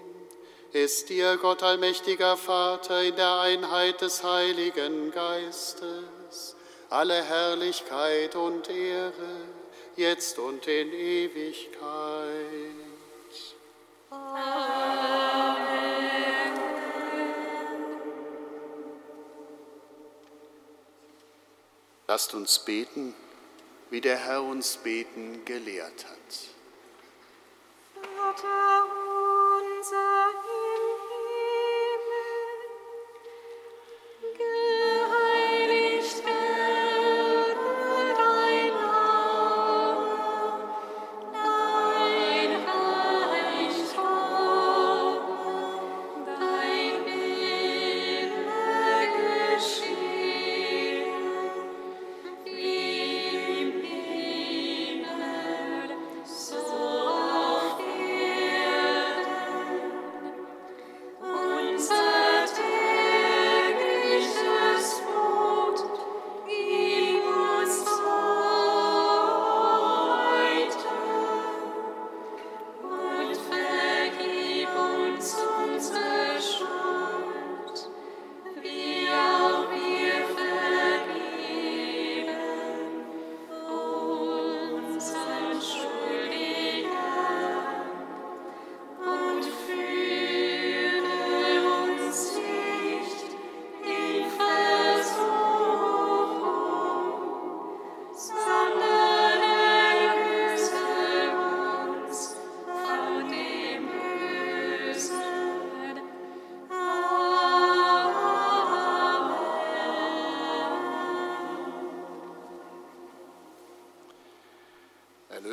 ist 0.72 1.10
dir 1.10 1.38
Gott 1.38 1.62
allmächtiger 1.62 2.38
Vater 2.38 3.04
in 3.04 3.16
der 3.16 3.42
Einheit 3.42 4.02
des 4.02 4.24
Heiligen 4.24 5.12
Geistes 5.12 6.56
alle 6.90 7.24
Herrlichkeit 7.24 8.36
und 8.36 8.70
Ehre, 8.70 9.14
jetzt 9.96 10.40
und 10.40 10.68
in 10.68 10.92
Ewigkeit. 10.92 11.70
Amen. 14.10 15.09
Lasst 22.10 22.34
uns 22.34 22.58
beten, 22.58 23.14
wie 23.92 24.02
der 24.02 24.18
Herr 24.18 24.42
uns 24.42 24.78
beten 24.78 25.46
gelehrt 25.46 26.08
hat. 26.08 26.50
Vater 28.18 28.88
unser 29.60 30.49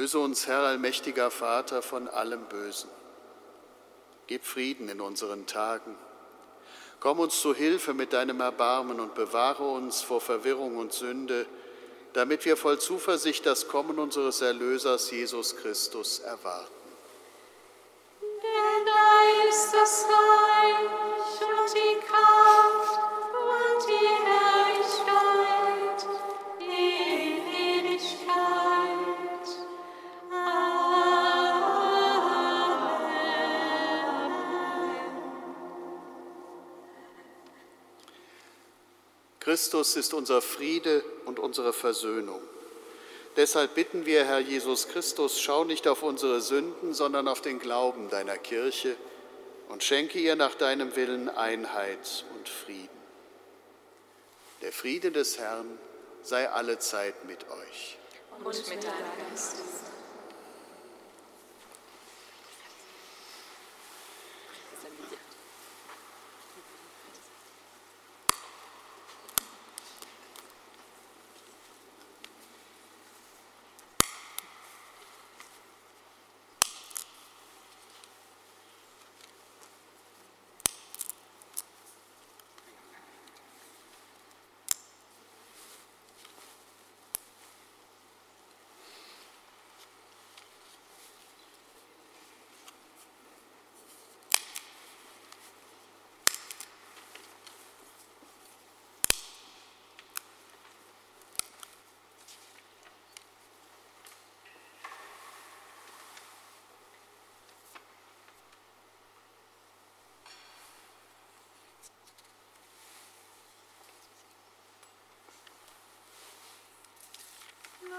Erlöse 0.07 0.21
uns, 0.21 0.47
Herr 0.47 0.61
allmächtiger 0.61 1.33
Vater, 1.33 1.83
von 1.83 2.07
allem 2.07 2.45
Bösen. 2.45 2.89
Gib 4.29 4.45
Frieden 4.45 4.89
in 4.89 5.01
unseren 5.01 5.47
Tagen. 5.47 5.97
Komm 7.01 7.19
uns 7.19 7.41
zu 7.41 7.53
Hilfe 7.53 7.93
mit 7.93 8.13
deinem 8.13 8.41
Erbarmen 8.41 9.01
und 9.01 9.17
bewahre 9.17 9.65
uns 9.65 10.03
vor 10.03 10.21
Verwirrung 10.21 10.77
und 10.77 10.93
Sünde, 10.93 11.45
damit 12.13 12.45
wir 12.45 12.57
voll 12.57 12.79
Zuversicht 12.79 13.47
das 13.47 13.67
Kommen 13.67 13.99
unseres 13.99 14.43
Erlösers 14.43 15.11
Jesus 15.11 15.57
Christus 15.57 16.21
erwarten. 16.21 16.73
Denn 18.21 18.87
dein 18.87 19.49
ist 19.49 19.73
das 19.73 20.05
Reich 20.05 20.46
Christus 39.67 39.97
ist 39.97 40.15
unser 40.15 40.43
Friede 40.43 41.03
und 41.25 41.41
unsere 41.41 41.73
Versöhnung. 41.73 42.41
Deshalb 43.35 43.75
bitten 43.75 44.07
wir, 44.07 44.25
Herr 44.25 44.39
Jesus 44.39 44.87
Christus, 44.87 45.41
schau 45.41 45.65
nicht 45.65 45.89
auf 45.89 46.05
unsere 46.05 46.41
Sünden, 46.41 46.95
sondern 46.95 47.27
auf 47.27 47.41
den 47.41 47.59
Glauben 47.59 48.09
deiner 48.09 48.39
Kirche 48.39 48.95
und 49.69 49.83
schenke 49.83 50.21
ihr 50.21 50.37
nach 50.37 50.55
deinem 50.55 50.95
Willen 50.95 51.29
Einheit 51.29 52.25
und 52.37 52.49
Frieden. 52.49 52.89
Der 54.63 54.71
Friede 54.71 55.11
des 55.11 55.37
Herrn 55.37 55.81
sei 56.23 56.49
allezeit 56.49 57.25
mit 57.25 57.45
euch. 57.51 57.99
Und 58.39 58.69
mit 58.69 58.85
deinem 58.85 59.31
Geist. 59.31 59.57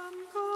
Lamm 0.07 0.25
Gottes, 0.31 0.46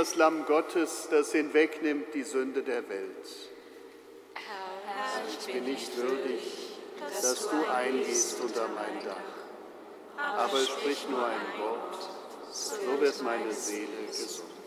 das 0.00 0.14
Lamm 0.14 0.46
Gottes, 0.46 1.08
das 1.10 1.32
hinwegnimmt 1.32 2.14
die 2.14 2.22
Sünde 2.22 2.62
der 2.62 2.88
Welt. 2.88 3.26
Ich 5.28 5.52
bin 5.52 5.64
nicht 5.64 5.94
würdig, 5.94 6.40
dass 7.20 7.50
du 7.50 7.70
eingehst 7.70 8.40
unter 8.40 8.66
mein 8.68 9.04
Dach. 9.04 9.16
Aber 10.16 10.58
sprich 10.58 11.06
nur 11.10 11.26
ein 11.26 11.58
Wort, 11.58 11.98
so 12.50 12.98
wird 12.98 13.22
meine 13.22 13.52
Seele 13.52 14.06
gesund. 14.06 14.59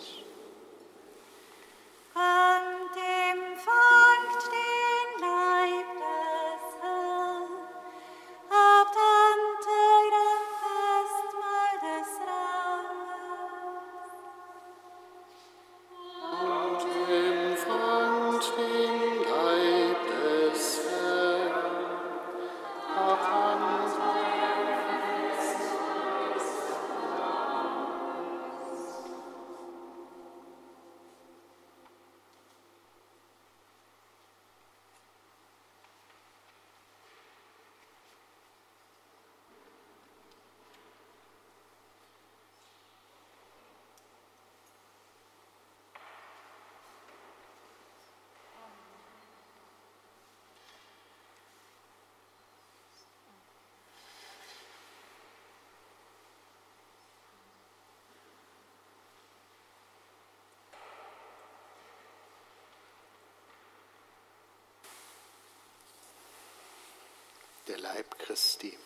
Der 67.67 67.79
Leib 67.79 68.19
Christi. 68.19 68.77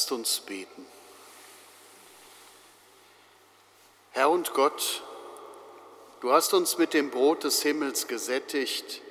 Lasst 0.00 0.12
uns 0.12 0.40
beten. 0.40 0.86
Herr 4.12 4.30
und 4.30 4.54
Gott, 4.54 5.02
du 6.20 6.32
hast 6.32 6.54
uns 6.54 6.78
mit 6.78 6.94
dem 6.94 7.10
Brot 7.10 7.44
des 7.44 7.60
Himmels 7.60 8.08
gesättigt 8.08 9.02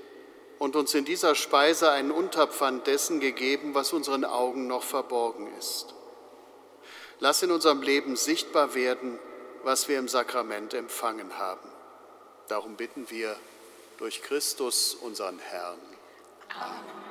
und 0.58 0.76
uns 0.76 0.96
in 0.96 1.06
dieser 1.06 1.36
Speise 1.36 1.92
einen 1.92 2.10
Unterpfand 2.10 2.88
dessen 2.88 3.20
gegeben, 3.20 3.76
was 3.76 3.94
unseren 3.94 4.26
Augen 4.26 4.66
noch 4.66 4.82
verborgen 4.82 5.56
ist. 5.60 5.94
Lass 7.20 7.44
in 7.44 7.52
unserem 7.52 7.84
Leben 7.84 8.16
sichtbar 8.16 8.74
werden, 8.74 9.20
was 9.62 9.90
wir 9.90 10.00
im 10.00 10.08
Sakrament 10.08 10.74
empfangen 10.74 11.38
haben. 11.38 11.70
Darum 12.48 12.78
bitten 12.78 13.12
wir 13.12 13.38
durch 14.00 14.24
Christus, 14.24 14.96
unseren 14.96 15.38
Herrn. 15.38 15.78
Amen. 16.60 17.09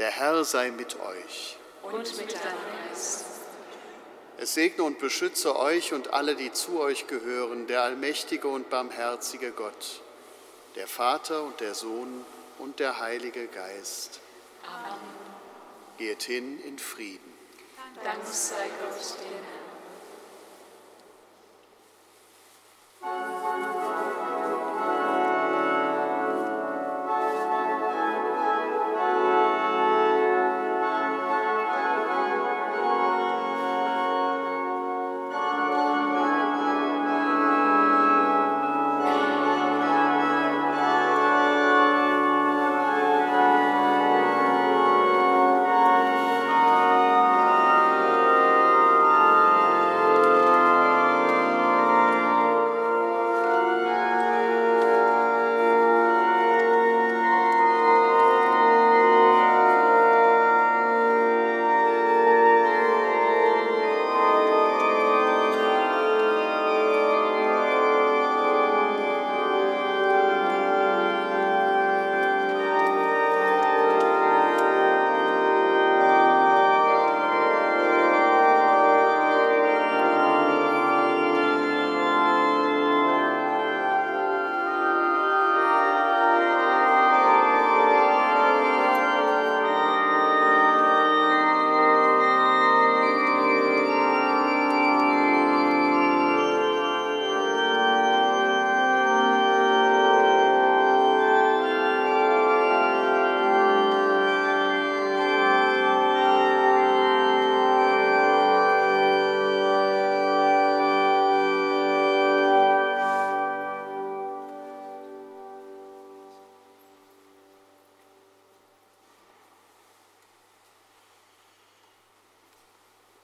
Der 0.00 0.10
Herr 0.10 0.44
sei 0.44 0.70
mit 0.70 0.98
euch. 0.98 1.58
Und 1.82 2.16
mit 2.16 2.32
deinem 2.32 2.88
Geist. 2.88 3.26
Es 4.38 4.54
segne 4.54 4.82
und 4.82 4.98
beschütze 4.98 5.54
euch 5.54 5.92
und 5.92 6.14
alle, 6.14 6.36
die 6.36 6.50
zu 6.52 6.80
euch 6.80 7.06
gehören, 7.06 7.66
der 7.66 7.82
allmächtige 7.82 8.48
und 8.48 8.70
barmherzige 8.70 9.52
Gott, 9.52 10.00
der 10.74 10.86
Vater 10.86 11.42
und 11.42 11.60
der 11.60 11.74
Sohn 11.74 12.24
und 12.58 12.78
der 12.80 12.98
Heilige 12.98 13.46
Geist. 13.48 14.20
Amen. 14.66 14.98
Geht 15.98 16.22
hin 16.22 16.58
in 16.64 16.78
Frieden. 16.78 17.34
Dank 18.02 18.24
sei 18.24 18.70
Gott, 18.80 19.18
dem 19.20 19.34
Herrn. 19.34 19.59